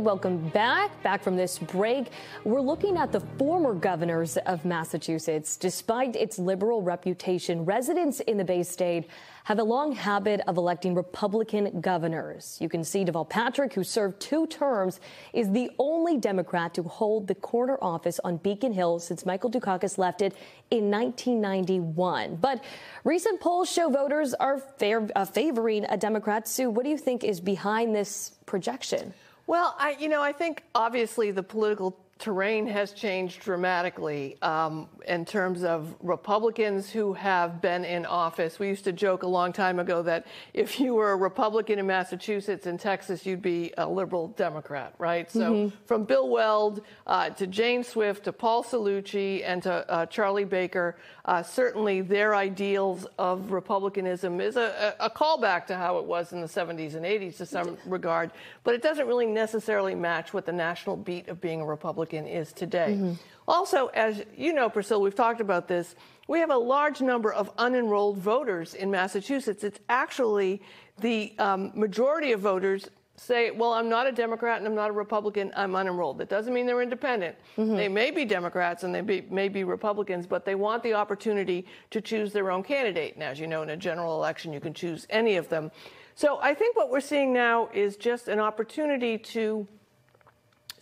Welcome 0.00 0.48
back. 0.48 1.02
Back 1.02 1.22
from 1.22 1.36
this 1.36 1.58
break, 1.58 2.06
we're 2.44 2.62
looking 2.62 2.96
at 2.96 3.12
the 3.12 3.20
former 3.20 3.74
governors 3.74 4.38
of 4.38 4.64
Massachusetts. 4.64 5.58
Despite 5.58 6.16
its 6.16 6.38
liberal 6.38 6.80
reputation, 6.80 7.66
residents 7.66 8.20
in 8.20 8.38
the 8.38 8.44
Bay 8.44 8.62
State 8.62 9.10
have 9.44 9.58
a 9.58 9.62
long 9.62 9.92
habit 9.92 10.40
of 10.46 10.56
electing 10.56 10.94
Republican 10.94 11.82
governors. 11.82 12.56
You 12.58 12.70
can 12.70 12.84
see 12.84 13.04
Deval 13.04 13.28
Patrick, 13.28 13.74
who 13.74 13.84
served 13.84 14.18
two 14.18 14.46
terms, 14.46 14.98
is 15.34 15.50
the 15.52 15.70
only 15.78 16.16
Democrat 16.16 16.72
to 16.72 16.82
hold 16.84 17.28
the 17.28 17.34
corner 17.34 17.76
office 17.82 18.18
on 18.24 18.38
Beacon 18.38 18.72
Hill 18.72 18.98
since 18.98 19.26
Michael 19.26 19.50
Dukakis 19.50 19.98
left 19.98 20.22
it 20.22 20.34
in 20.70 20.90
1991. 20.90 22.36
But 22.36 22.64
recent 23.04 23.40
polls 23.40 23.70
show 23.70 23.90
voters 23.90 24.32
are 24.32 24.62
uh, 24.80 25.24
favoring 25.26 25.84
a 25.90 25.98
Democrat. 25.98 26.48
Sue, 26.48 26.70
what 26.70 26.84
do 26.84 26.88
you 26.90 26.98
think 26.98 27.24
is 27.24 27.42
behind 27.42 27.94
this 27.94 28.32
projection? 28.46 29.12
Well, 29.46 29.74
I, 29.78 29.96
you 29.98 30.08
know, 30.08 30.22
I 30.22 30.32
think 30.32 30.62
obviously 30.74 31.30
the 31.30 31.42
political 31.42 31.96
terrain 32.22 32.68
has 32.68 32.92
changed 32.92 33.40
dramatically 33.40 34.36
um, 34.42 34.88
in 35.08 35.24
terms 35.24 35.64
of 35.64 35.92
Republicans 36.00 36.88
who 36.88 37.12
have 37.14 37.60
been 37.60 37.84
in 37.84 38.06
office. 38.06 38.60
We 38.60 38.68
used 38.68 38.84
to 38.84 38.92
joke 38.92 39.24
a 39.24 39.26
long 39.26 39.52
time 39.52 39.80
ago 39.80 40.02
that 40.02 40.28
if 40.54 40.78
you 40.78 40.94
were 40.94 41.10
a 41.10 41.16
Republican 41.16 41.80
in 41.80 41.86
Massachusetts 41.88 42.66
and 42.66 42.78
Texas, 42.78 43.26
you'd 43.26 43.42
be 43.42 43.74
a 43.76 43.88
liberal 43.88 44.28
Democrat, 44.28 44.94
right? 44.98 45.28
So 45.28 45.52
mm-hmm. 45.52 45.76
from 45.84 46.04
Bill 46.04 46.28
Weld 46.28 46.82
uh, 47.08 47.30
to 47.30 47.48
Jane 47.48 47.82
Swift 47.82 48.22
to 48.24 48.32
Paul 48.32 48.62
Cellucci 48.62 49.42
and 49.44 49.60
to 49.64 49.90
uh, 49.90 50.06
Charlie 50.06 50.44
Baker, 50.44 50.96
uh, 51.24 51.42
certainly 51.42 52.00
their 52.00 52.34
ideals 52.34 53.06
of 53.18 53.52
republicanism 53.52 54.40
is 54.40 54.56
a, 54.56 54.94
a, 54.98 55.08
callback 55.08 55.66
to 55.66 55.76
how 55.76 55.98
it 55.98 56.04
was 56.04 56.32
in 56.32 56.40
the 56.40 56.48
70s 56.48 56.96
and 56.96 57.04
80s 57.04 57.36
to 57.36 57.46
some 57.46 57.78
regard, 57.86 58.32
but 58.64 58.74
it 58.74 58.82
doesn't 58.82 59.06
really 59.06 59.26
necessarily 59.26 59.94
match 59.94 60.34
what 60.34 60.46
the 60.46 60.52
national 60.52 60.96
beat 60.96 61.28
of 61.28 61.40
being 61.40 61.60
a 61.60 61.64
Republican 61.64 62.26
is 62.26 62.52
today. 62.52 62.96
Mm-hmm. 62.98 63.12
Also, 63.46 63.86
as 63.88 64.24
you 64.36 64.52
know, 64.52 64.68
Priscilla, 64.68 65.00
we've 65.00 65.14
talked 65.14 65.40
about 65.40 65.68
this. 65.68 65.94
We 66.26 66.40
have 66.40 66.50
a 66.50 66.56
large 66.56 67.00
number 67.00 67.32
of 67.32 67.54
unenrolled 67.56 68.16
voters 68.16 68.74
in 68.74 68.90
Massachusetts. 68.90 69.62
It's 69.62 69.78
actually 69.88 70.60
the 71.00 71.34
um, 71.38 71.70
majority 71.74 72.32
of 72.32 72.40
voters 72.40 72.88
say, 73.22 73.50
well, 73.50 73.72
I'm 73.72 73.88
not 73.88 74.06
a 74.06 74.12
Democrat 74.12 74.58
and 74.58 74.66
I'm 74.66 74.74
not 74.74 74.90
a 74.90 74.92
Republican, 74.92 75.52
I'm 75.56 75.72
unenrolled. 75.72 76.18
That 76.18 76.28
doesn't 76.28 76.52
mean 76.52 76.66
they're 76.66 76.82
independent. 76.82 77.36
Mm-hmm. 77.56 77.76
They 77.76 77.88
may 77.88 78.10
be 78.10 78.24
Democrats 78.24 78.82
and 78.82 78.94
they 78.94 79.00
be, 79.00 79.22
may 79.30 79.48
be 79.48 79.64
Republicans, 79.64 80.26
but 80.26 80.44
they 80.44 80.54
want 80.54 80.82
the 80.82 80.94
opportunity 80.94 81.66
to 81.90 82.00
choose 82.00 82.32
their 82.32 82.50
own 82.50 82.62
candidate. 82.62 83.14
And 83.14 83.22
as 83.22 83.38
you 83.38 83.46
know, 83.46 83.62
in 83.62 83.70
a 83.70 83.76
general 83.76 84.16
election, 84.16 84.52
you 84.52 84.60
can 84.60 84.74
choose 84.74 85.06
any 85.10 85.36
of 85.36 85.48
them. 85.48 85.70
So 86.14 86.38
I 86.42 86.54
think 86.54 86.76
what 86.76 86.90
we're 86.90 87.00
seeing 87.00 87.32
now 87.32 87.68
is 87.72 87.96
just 87.96 88.28
an 88.28 88.38
opportunity 88.38 89.16
to 89.18 89.66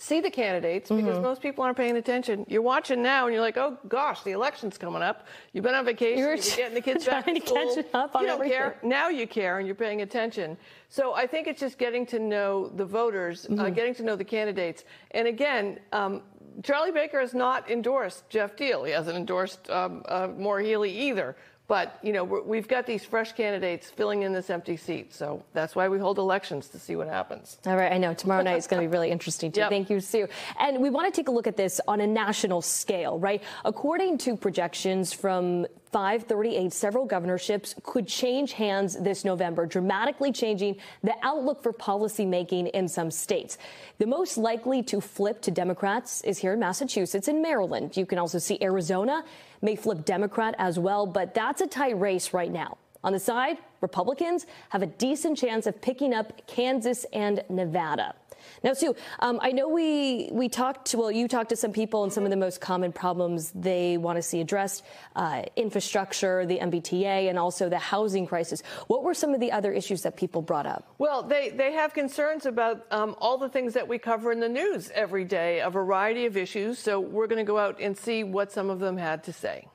see 0.00 0.22
the 0.22 0.30
candidates 0.30 0.88
because 0.88 1.04
mm-hmm. 1.04 1.22
most 1.22 1.42
people 1.42 1.62
aren't 1.62 1.76
paying 1.76 1.98
attention. 1.98 2.46
You're 2.48 2.62
watching 2.62 3.02
now 3.02 3.26
and 3.26 3.34
you're 3.34 3.42
like, 3.42 3.58
oh 3.58 3.76
gosh, 3.86 4.22
the 4.22 4.30
election's 4.30 4.78
coming 4.78 5.02
up. 5.02 5.26
You've 5.52 5.62
been 5.62 5.74
on 5.74 5.84
vacation, 5.84 6.18
you're, 6.18 6.34
you're 6.36 6.56
getting 6.56 6.74
the 6.74 6.80
kids 6.80 7.04
back 7.06 7.26
to 7.26 7.38
school. 7.38 7.74
To 7.74 7.84
up 7.92 8.16
on 8.16 8.22
you 8.22 8.28
don't 8.28 8.36
everything. 8.36 8.56
care. 8.56 8.78
Now 8.82 9.10
you 9.10 9.26
care 9.26 9.58
and 9.58 9.66
you're 9.66 9.74
paying 9.74 10.00
attention. 10.00 10.56
So 10.88 11.12
I 11.12 11.26
think 11.26 11.48
it's 11.48 11.60
just 11.60 11.76
getting 11.76 12.06
to 12.06 12.18
know 12.18 12.68
the 12.68 12.84
voters, 12.84 13.44
uh, 13.44 13.48
mm-hmm. 13.50 13.60
uh, 13.60 13.70
getting 13.70 13.94
to 13.96 14.02
know 14.02 14.16
the 14.16 14.24
candidates. 14.24 14.84
And 15.10 15.28
again, 15.28 15.78
um, 15.92 16.22
Charlie 16.62 16.92
Baker 16.92 17.20
has 17.20 17.34
not 17.34 17.70
endorsed 17.70 18.28
Geoff 18.30 18.56
Diehl. 18.56 18.86
He 18.86 18.92
hasn't 18.92 19.18
endorsed 19.18 19.68
um, 19.68 20.02
uh, 20.08 20.28
Maura 20.34 20.64
Healey 20.64 20.92
either. 20.92 21.36
But, 21.70 22.00
you 22.02 22.12
know, 22.12 22.24
we've 22.24 22.66
got 22.66 22.84
these 22.84 23.04
fresh 23.04 23.30
candidates 23.30 23.88
filling 23.88 24.22
in 24.22 24.32
this 24.32 24.50
empty 24.50 24.76
seat. 24.76 25.14
So 25.14 25.44
that's 25.52 25.76
why 25.76 25.86
we 25.88 26.00
hold 26.00 26.18
elections 26.18 26.66
to 26.70 26.80
see 26.80 26.96
what 26.96 27.06
happens. 27.06 27.58
All 27.64 27.76
right. 27.76 27.92
I 27.92 27.96
know 27.96 28.12
tomorrow 28.12 28.42
night 28.42 28.56
is 28.56 28.66
going 28.66 28.82
to 28.82 28.88
be 28.88 28.90
really 28.90 29.08
interesting, 29.08 29.52
too. 29.52 29.60
Yep. 29.60 29.70
Thank 29.70 29.88
you, 29.90 30.00
Sue. 30.00 30.26
And 30.58 30.80
we 30.80 30.90
want 30.90 31.14
to 31.14 31.16
take 31.16 31.28
a 31.28 31.30
look 31.30 31.46
at 31.46 31.56
this 31.56 31.80
on 31.86 32.00
a 32.00 32.08
national 32.08 32.60
scale, 32.60 33.20
right? 33.20 33.40
According 33.64 34.18
to 34.18 34.36
projections 34.36 35.12
from 35.12 35.64
538, 35.92 36.72
several 36.72 37.04
governorships 37.04 37.74
could 37.82 38.06
change 38.06 38.52
hands 38.52 38.96
this 39.00 39.24
November, 39.24 39.66
dramatically 39.66 40.30
changing 40.30 40.76
the 41.02 41.14
outlook 41.22 41.62
for 41.62 41.72
policymaking 41.72 42.70
in 42.70 42.88
some 42.88 43.10
states. 43.10 43.58
The 43.98 44.06
most 44.06 44.38
likely 44.38 44.82
to 44.84 45.00
flip 45.00 45.40
to 45.42 45.50
Democrats 45.50 46.22
is 46.22 46.38
here 46.38 46.52
in 46.52 46.60
Massachusetts 46.60 47.26
and 47.26 47.42
Maryland. 47.42 47.96
You 47.96 48.06
can 48.06 48.18
also 48.18 48.38
see 48.38 48.58
Arizona 48.62 49.24
may 49.62 49.74
flip 49.74 50.04
Democrat 50.04 50.54
as 50.58 50.78
well, 50.78 51.06
but 51.06 51.34
that's 51.34 51.60
a 51.60 51.66
tight 51.66 51.98
race 51.98 52.32
right 52.32 52.52
now. 52.52 52.78
On 53.02 53.12
the 53.12 53.18
side, 53.18 53.58
Republicans 53.80 54.46
have 54.68 54.82
a 54.82 54.86
decent 54.86 55.38
chance 55.38 55.66
of 55.66 55.80
picking 55.80 56.14
up 56.14 56.46
Kansas 56.46 57.04
and 57.12 57.42
Nevada. 57.48 58.14
Now, 58.62 58.72
Sue, 58.72 58.94
um, 59.20 59.38
I 59.42 59.52
know 59.52 59.68
we 59.68 60.28
we 60.32 60.48
talked. 60.48 60.94
Well, 60.94 61.10
you 61.10 61.28
talked 61.28 61.50
to 61.50 61.56
some 61.56 61.72
people, 61.72 62.04
and 62.04 62.12
some 62.12 62.24
of 62.24 62.30
the 62.30 62.36
most 62.36 62.60
common 62.60 62.92
problems 62.92 63.52
they 63.54 63.96
want 63.96 64.16
to 64.16 64.22
see 64.22 64.40
addressed: 64.40 64.84
uh, 65.16 65.42
infrastructure, 65.56 66.46
the 66.46 66.58
MBTA, 66.58 67.28
and 67.28 67.38
also 67.38 67.68
the 67.68 67.78
housing 67.78 68.26
crisis. 68.26 68.62
What 68.86 69.02
were 69.02 69.14
some 69.14 69.34
of 69.34 69.40
the 69.40 69.52
other 69.52 69.72
issues 69.72 70.02
that 70.02 70.16
people 70.16 70.42
brought 70.42 70.66
up? 70.66 70.94
Well, 70.98 71.22
they 71.22 71.50
they 71.50 71.72
have 71.72 71.94
concerns 71.94 72.46
about 72.46 72.86
um, 72.90 73.14
all 73.18 73.38
the 73.38 73.48
things 73.48 73.74
that 73.74 73.88
we 73.88 73.98
cover 73.98 74.32
in 74.32 74.40
the 74.40 74.48
news 74.48 74.90
every 74.94 75.24
day, 75.24 75.60
a 75.60 75.70
variety 75.70 76.26
of 76.26 76.36
issues. 76.36 76.78
So 76.78 77.00
we're 77.00 77.26
going 77.26 77.44
to 77.44 77.48
go 77.48 77.58
out 77.58 77.80
and 77.80 77.96
see 77.96 78.24
what 78.24 78.52
some 78.52 78.70
of 78.70 78.80
them 78.80 78.96
had 78.96 79.24
to 79.24 79.32
say. 79.32 79.68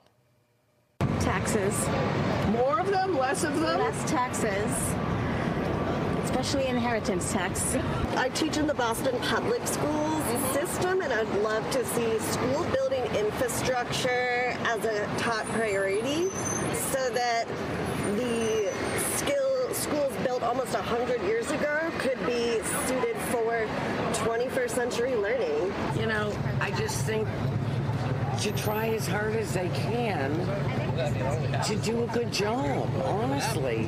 Taxes. 1.20 1.88
More 2.52 2.80
of 2.80 2.88
them, 2.88 3.18
less 3.18 3.44
of 3.44 3.60
them. 3.60 3.80
Less 3.80 4.10
taxes 4.10 4.96
especially 6.26 6.68
inheritance 6.68 7.32
tax. 7.32 7.76
I 8.18 8.30
teach 8.30 8.58
in 8.58 8.68
the 8.68 8.74
Boston 8.74 9.18
public 9.22 9.66
schools 9.68 10.24
mm-hmm. 10.24 10.54
system, 10.54 11.02
and 11.02 11.14
I'd 11.14 11.34
love 11.42 11.70
to 11.72 11.86
see 11.86 12.20
school 12.20 12.66
building 12.74 13.04
infrastructure 13.16 14.58
as 14.66 14.84
a 14.86 15.08
top 15.18 15.46
priority. 15.58 16.30
so 16.92 17.10
that 17.12 17.46
the 18.16 18.72
skill 19.18 19.74
schools 19.74 20.14
built 20.26 20.42
almost 20.44 20.74
100 20.74 21.22
years 21.24 21.50
ago 21.52 21.92
could 22.00 22.20
be 22.26 22.60
suited 22.88 23.16
for 23.30 23.68
21st 24.26 24.70
century 24.72 25.16
learning. 25.16 25.74
You 26.00 26.08
know, 26.08 26.36
I 26.60 26.72
just 26.72 27.06
think 27.06 27.28
to 28.40 28.52
try 28.52 28.88
as 28.90 29.08
hard 29.08 29.36
as 29.36 29.54
they 29.54 29.70
can 29.70 30.32
to 31.66 31.76
do 31.78 32.04
a 32.04 32.08
good 32.08 32.32
job, 32.32 32.90
honestly. 33.04 33.88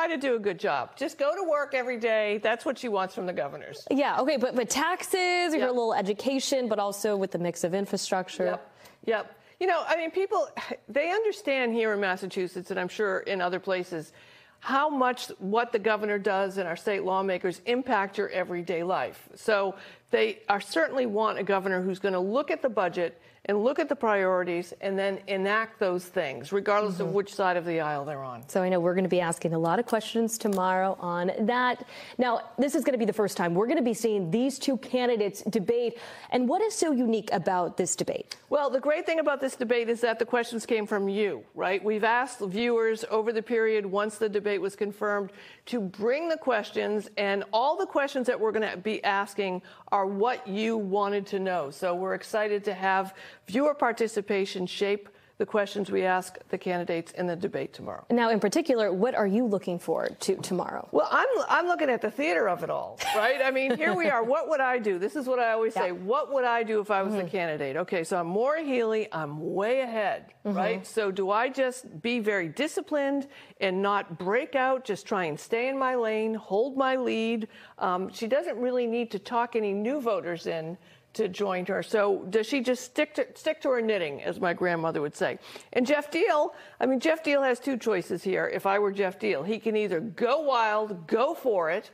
Try 0.00 0.08
to 0.08 0.16
do 0.16 0.34
a 0.34 0.38
good 0.38 0.58
job. 0.58 0.96
Just 0.96 1.18
go 1.18 1.36
to 1.36 1.46
work 1.46 1.74
every 1.74 1.98
day. 1.98 2.38
That's 2.42 2.64
what 2.64 2.78
she 2.78 2.88
wants 2.88 3.14
from 3.14 3.26
the 3.26 3.34
governors. 3.34 3.86
Yeah, 3.90 4.18
okay, 4.20 4.38
but, 4.38 4.56
but 4.56 4.70
taxes, 4.70 5.52
you 5.52 5.58
hear 5.58 5.66
a 5.66 5.72
little 5.72 5.92
education, 5.92 6.70
but 6.70 6.78
also 6.78 7.18
with 7.18 7.32
the 7.32 7.38
mix 7.38 7.64
of 7.64 7.74
infrastructure. 7.74 8.44
Yep. 8.46 8.72
Yep. 9.04 9.38
You 9.60 9.66
know, 9.66 9.84
I 9.86 9.96
mean, 9.96 10.10
people, 10.10 10.48
they 10.88 11.10
understand 11.10 11.74
here 11.74 11.92
in 11.92 12.00
Massachusetts, 12.00 12.70
and 12.70 12.80
I'm 12.80 12.88
sure 12.88 13.18
in 13.20 13.42
other 13.42 13.60
places, 13.60 14.14
how 14.60 14.90
much 14.90 15.28
what 15.38 15.72
the 15.72 15.78
governor 15.78 16.18
does 16.18 16.58
and 16.58 16.68
our 16.68 16.76
state 16.76 17.02
lawmakers 17.02 17.60
impact 17.66 18.18
your 18.18 18.28
everyday 18.28 18.82
life. 18.82 19.28
So 19.34 19.74
they 20.10 20.40
are 20.48 20.60
certainly 20.60 21.06
want 21.06 21.38
a 21.38 21.42
governor 21.42 21.82
who's 21.82 21.98
going 21.98 22.14
to 22.14 22.20
look 22.20 22.50
at 22.50 22.62
the 22.62 22.68
budget 22.68 23.20
and 23.46 23.64
look 23.64 23.78
at 23.78 23.88
the 23.88 23.96
priorities 23.96 24.74
and 24.80 24.98
then 24.98 25.18
enact 25.26 25.80
those 25.80 26.04
things, 26.04 26.52
regardless 26.52 26.94
mm-hmm. 26.94 27.04
of 27.04 27.14
which 27.14 27.34
side 27.34 27.56
of 27.56 27.64
the 27.64 27.80
aisle 27.80 28.04
they're 28.04 28.22
on. 28.22 28.46
So 28.48 28.62
I 28.62 28.68
know 28.68 28.80
we're 28.80 28.94
going 28.94 29.04
to 29.04 29.10
be 29.10 29.20
asking 29.20 29.54
a 29.54 29.58
lot 29.58 29.78
of 29.78 29.86
questions 29.86 30.36
tomorrow 30.36 30.96
on 31.00 31.32
that. 31.40 31.86
Now, 32.18 32.42
this 32.58 32.74
is 32.74 32.84
going 32.84 32.92
to 32.92 32.98
be 32.98 33.06
the 33.06 33.14
first 33.14 33.36
time 33.36 33.54
we're 33.54 33.66
going 33.66 33.78
to 33.78 33.82
be 33.82 33.94
seeing 33.94 34.30
these 34.30 34.58
two 34.58 34.76
candidates 34.76 35.42
debate. 35.42 35.98
And 36.30 36.48
what 36.48 36.60
is 36.60 36.74
so 36.74 36.92
unique 36.92 37.30
about 37.32 37.78
this 37.78 37.96
debate? 37.96 38.36
Well, 38.50 38.68
the 38.68 38.80
great 38.80 39.06
thing 39.06 39.20
about 39.20 39.40
this 39.40 39.56
debate 39.56 39.88
is 39.88 40.02
that 40.02 40.18
the 40.18 40.26
questions 40.26 40.66
came 40.66 40.86
from 40.86 41.08
you, 41.08 41.42
right? 41.54 41.82
We've 41.82 42.04
asked 42.04 42.40
viewers 42.40 43.04
over 43.10 43.32
the 43.32 43.42
period 43.42 43.86
once 43.86 44.18
the 44.18 44.28
debate 44.28 44.49
was 44.58 44.76
confirmed 44.76 45.30
to 45.66 45.80
bring 45.80 46.28
the 46.28 46.36
questions, 46.36 47.10
and 47.16 47.44
all 47.52 47.76
the 47.76 47.86
questions 47.86 48.26
that 48.26 48.38
we're 48.38 48.52
going 48.52 48.70
to 48.70 48.76
be 48.76 49.02
asking 49.04 49.62
are 49.92 50.06
what 50.06 50.46
you 50.46 50.76
wanted 50.76 51.26
to 51.26 51.38
know. 51.38 51.70
So 51.70 51.94
we're 51.94 52.14
excited 52.14 52.64
to 52.64 52.74
have 52.74 53.14
viewer 53.46 53.74
participation 53.74 54.66
shape 54.66 55.08
the 55.40 55.46
questions 55.46 55.90
we 55.90 56.04
ask 56.04 56.36
the 56.50 56.58
candidates 56.58 57.12
in 57.12 57.26
the 57.26 57.34
debate 57.34 57.72
tomorrow. 57.72 58.04
Now, 58.10 58.28
in 58.28 58.40
particular, 58.40 58.92
what 58.92 59.14
are 59.14 59.26
you 59.26 59.46
looking 59.46 59.78
forward 59.78 60.20
to 60.20 60.36
tomorrow? 60.36 60.86
Well, 60.92 61.08
I'm, 61.10 61.26
I'm 61.48 61.66
looking 61.66 61.88
at 61.88 62.02
the 62.02 62.10
theater 62.10 62.46
of 62.46 62.62
it 62.62 62.68
all, 62.68 62.98
right? 63.16 63.40
I 63.42 63.50
mean, 63.50 63.74
here 63.74 63.94
we 63.94 64.10
are. 64.10 64.22
What 64.22 64.50
would 64.50 64.60
I 64.60 64.78
do? 64.78 64.98
This 64.98 65.16
is 65.16 65.26
what 65.26 65.38
I 65.38 65.52
always 65.52 65.74
yeah. 65.74 65.84
say. 65.84 65.92
What 65.92 66.30
would 66.30 66.44
I 66.44 66.62
do 66.62 66.78
if 66.80 66.90
I 66.90 67.00
was 67.02 67.14
mm-hmm. 67.14 67.24
the 67.24 67.30
candidate? 67.30 67.78
Okay, 67.78 68.04
so 68.04 68.20
I'm 68.20 68.26
Maura 68.26 68.62
Healey. 68.62 69.08
I'm 69.12 69.54
way 69.54 69.80
ahead, 69.80 70.26
mm-hmm. 70.44 70.54
right? 70.54 70.86
So 70.86 71.10
do 71.10 71.30
I 71.30 71.48
just 71.48 72.02
be 72.02 72.18
very 72.18 72.48
disciplined 72.48 73.26
and 73.62 73.80
not 73.80 74.18
break 74.18 74.54
out, 74.54 74.84
just 74.84 75.06
try 75.06 75.24
and 75.24 75.40
stay 75.40 75.68
in 75.68 75.78
my 75.78 75.94
lane, 75.94 76.34
hold 76.34 76.76
my 76.76 76.96
lead? 76.96 77.48
Um, 77.78 78.12
she 78.12 78.26
doesn't 78.26 78.58
really 78.58 78.86
need 78.86 79.10
to 79.12 79.18
talk 79.18 79.56
any 79.56 79.72
new 79.72 80.02
voters 80.02 80.46
in 80.46 80.76
to 81.14 81.28
join 81.28 81.66
her. 81.66 81.82
So 81.82 82.24
does 82.30 82.46
she 82.46 82.60
just 82.60 82.84
stick 82.84 83.14
to 83.14 83.26
stick 83.34 83.60
to 83.62 83.70
her 83.70 83.80
knitting, 83.80 84.22
as 84.22 84.40
my 84.40 84.52
grandmother 84.52 85.00
would 85.00 85.16
say? 85.16 85.38
And 85.72 85.86
Geoff 85.86 86.10
Diehl, 86.10 86.50
I 86.80 86.86
mean, 86.86 87.00
Geoff 87.00 87.22
Diehl 87.22 87.44
has 87.44 87.58
two 87.58 87.76
choices 87.76 88.22
here. 88.22 88.48
If 88.52 88.66
I 88.66 88.78
were 88.78 88.92
Geoff 88.92 89.18
Diehl, 89.18 89.46
he 89.46 89.58
can 89.58 89.76
either 89.76 90.00
go 90.00 90.40
wild, 90.40 91.06
go 91.06 91.34
for 91.34 91.70
it, 91.70 91.90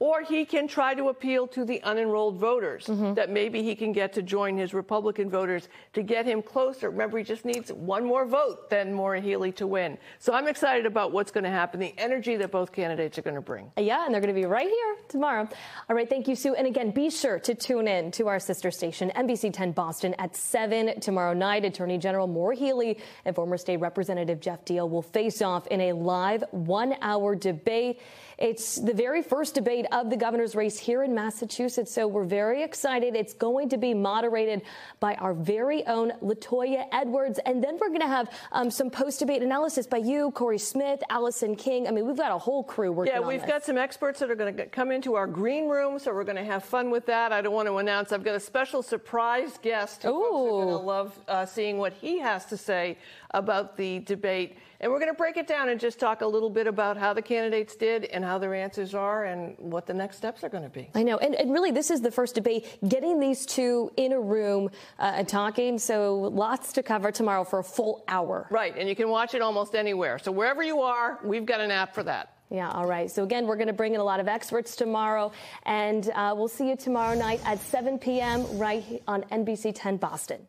or 0.00 0.22
he 0.22 0.46
can 0.46 0.66
try 0.66 0.94
to 0.94 1.10
appeal 1.10 1.46
to 1.46 1.64
the 1.64 1.78
unenrolled 1.84 2.36
voters 2.36 2.86
mm-hmm. 2.86 3.12
that 3.14 3.28
maybe 3.28 3.62
he 3.62 3.76
can 3.76 3.92
get 3.92 4.14
to 4.14 4.22
join 4.22 4.56
his 4.56 4.72
Republican 4.72 5.28
voters 5.28 5.68
to 5.92 6.02
get 6.02 6.24
him 6.24 6.42
closer. 6.42 6.88
Remember, 6.88 7.18
he 7.18 7.24
just 7.24 7.44
needs 7.44 7.70
one 7.70 8.04
more 8.04 8.24
vote 8.24 8.70
than 8.70 8.94
Maura 8.94 9.20
Healey 9.20 9.52
to 9.52 9.66
win. 9.66 9.98
So 10.18 10.32
I'm 10.32 10.48
excited 10.48 10.86
about 10.86 11.12
what's 11.12 11.30
going 11.30 11.44
to 11.44 11.50
happen, 11.50 11.80
the 11.80 11.94
energy 11.98 12.36
that 12.36 12.50
both 12.50 12.72
candidates 12.72 13.18
are 13.18 13.22
going 13.22 13.36
to 13.36 13.42
bring. 13.42 13.70
Yeah, 13.76 14.06
and 14.06 14.14
they're 14.14 14.22
going 14.22 14.34
to 14.34 14.40
be 14.40 14.46
right 14.46 14.68
here 14.68 14.96
tomorrow. 15.08 15.46
All 15.90 15.94
right, 15.94 16.08
thank 16.08 16.26
you, 16.26 16.34
Sue. 16.34 16.54
And 16.54 16.66
again, 16.66 16.92
be 16.92 17.10
sure 17.10 17.38
to 17.40 17.54
tune 17.54 17.86
in 17.86 18.10
to 18.12 18.26
our 18.28 18.40
sister 18.40 18.70
station, 18.70 19.12
NBC 19.14 19.52
10 19.52 19.72
Boston, 19.72 20.14
at 20.18 20.34
7 20.34 20.98
tomorrow 21.00 21.34
night. 21.34 21.66
Attorney 21.66 21.98
General 21.98 22.26
Maura 22.26 22.56
Healey 22.56 22.98
and 23.26 23.36
former 23.36 23.58
state 23.58 23.76
representative 23.76 24.40
Geoff 24.40 24.64
Diehl 24.64 24.88
will 24.88 25.02
face 25.02 25.42
off 25.42 25.66
in 25.66 25.82
a 25.82 25.92
live 25.92 26.42
one 26.52 26.94
hour 27.02 27.36
debate. 27.36 28.00
It's 28.40 28.76
the 28.76 28.94
very 28.94 29.22
first 29.22 29.54
debate 29.54 29.84
of 29.92 30.08
the 30.08 30.16
governor's 30.16 30.54
race 30.54 30.78
here 30.78 31.02
in 31.02 31.14
Massachusetts, 31.14 31.92
so 31.92 32.08
we're 32.08 32.24
very 32.24 32.62
excited. 32.62 33.14
It's 33.14 33.34
going 33.34 33.68
to 33.68 33.76
be 33.76 33.92
moderated 33.92 34.62
by 34.98 35.14
our 35.16 35.34
very 35.34 35.86
own 35.86 36.12
Latoya 36.22 36.86
Edwards, 36.90 37.38
and 37.44 37.62
then 37.62 37.76
we're 37.78 37.88
going 37.88 38.00
to 38.00 38.06
have 38.06 38.30
um, 38.52 38.70
some 38.70 38.88
post-debate 38.88 39.42
analysis 39.42 39.86
by 39.86 39.98
you, 39.98 40.30
Corey 40.30 40.56
Smith, 40.56 41.02
Allison 41.10 41.54
King. 41.54 41.86
I 41.86 41.90
mean, 41.90 42.06
we've 42.06 42.16
got 42.16 42.32
a 42.32 42.38
whole 42.38 42.64
crew 42.64 42.92
working 42.92 43.12
yeah, 43.12 43.20
we've 43.20 43.46
got 43.46 43.62
some 43.62 43.76
experts 43.76 44.20
that 44.20 44.30
are 44.30 44.34
going 44.34 44.56
to 44.56 44.64
come 44.64 44.90
into 44.90 45.16
our 45.16 45.26
green 45.26 45.68
room, 45.68 45.98
so 45.98 46.10
we're 46.14 46.24
going 46.24 46.36
to 46.36 46.44
have 46.44 46.64
fun 46.64 46.90
with 46.90 47.04
that. 47.06 47.32
I 47.32 47.42
don't 47.42 47.52
want 47.52 47.68
to 47.68 47.76
announce. 47.76 48.10
I've 48.10 48.24
got 48.24 48.36
a 48.36 48.40
special 48.40 48.82
surprise 48.82 49.58
guest 49.60 50.04
who 50.04 50.08
folks 50.12 50.26
are 50.34 50.64
going 50.64 50.68
to 50.68 50.76
love 50.76 51.18
uh, 51.28 51.44
seeing 51.44 51.76
what 51.76 51.92
he 51.92 52.18
has 52.20 52.46
to 52.46 52.56
say 52.56 52.96
about 53.32 53.76
the 53.76 53.98
debate. 53.98 54.56
And 54.80 54.90
we're 54.90 54.98
going 54.98 55.12
to 55.12 55.16
break 55.16 55.36
it 55.36 55.46
down 55.46 55.68
and 55.68 55.78
just 55.78 56.00
talk 56.00 56.22
a 56.22 56.26
little 56.26 56.48
bit 56.48 56.66
about 56.66 56.96
how 56.96 57.12
the 57.12 57.20
candidates 57.20 57.76
did 57.76 58.04
and 58.06 58.24
how 58.24 58.38
their 58.38 58.54
answers 58.54 58.94
are 58.94 59.26
and 59.26 59.54
what 59.58 59.86
the 59.86 59.92
next 59.92 60.16
steps 60.16 60.42
are 60.42 60.48
going 60.48 60.62
to 60.62 60.70
be. 60.70 60.90
I 60.94 61.02
know. 61.02 61.18
And, 61.18 61.34
and 61.34 61.52
really, 61.52 61.70
this 61.70 61.90
is 61.90 62.00
the 62.00 62.10
first 62.10 62.34
debate 62.34 62.78
getting 62.88 63.20
these 63.20 63.44
two 63.44 63.92
in 63.98 64.12
a 64.12 64.20
room 64.20 64.70
uh, 64.98 65.12
and 65.16 65.28
talking. 65.28 65.78
So 65.78 66.16
lots 66.32 66.72
to 66.72 66.82
cover 66.82 67.12
tomorrow 67.12 67.44
for 67.44 67.58
a 67.58 67.64
full 67.64 68.04
hour. 68.08 68.46
Right. 68.50 68.74
And 68.74 68.88
you 68.88 68.96
can 68.96 69.10
watch 69.10 69.34
it 69.34 69.42
almost 69.42 69.74
anywhere. 69.74 70.18
So 70.18 70.32
wherever 70.32 70.62
you 70.62 70.80
are, 70.80 71.20
we've 71.22 71.44
got 71.44 71.60
an 71.60 71.70
app 71.70 71.94
for 71.94 72.02
that. 72.04 72.36
Yeah, 72.50 72.68
all 72.70 72.86
right. 72.86 73.08
So 73.08 73.22
again, 73.22 73.46
we're 73.46 73.56
going 73.56 73.68
to 73.68 73.72
bring 73.72 73.94
in 73.94 74.00
a 74.00 74.04
lot 74.04 74.18
of 74.18 74.26
experts 74.26 74.74
tomorrow, 74.74 75.30
and 75.66 76.10
uh, 76.16 76.34
we'll 76.36 76.48
see 76.48 76.68
you 76.68 76.74
tomorrow 76.74 77.16
night 77.16 77.40
at 77.44 77.60
7 77.60 77.96
p.m. 77.98 78.44
right 78.58 79.00
on 79.06 79.22
NBC 79.30 79.72
10 79.72 79.98
Boston. 79.98 80.48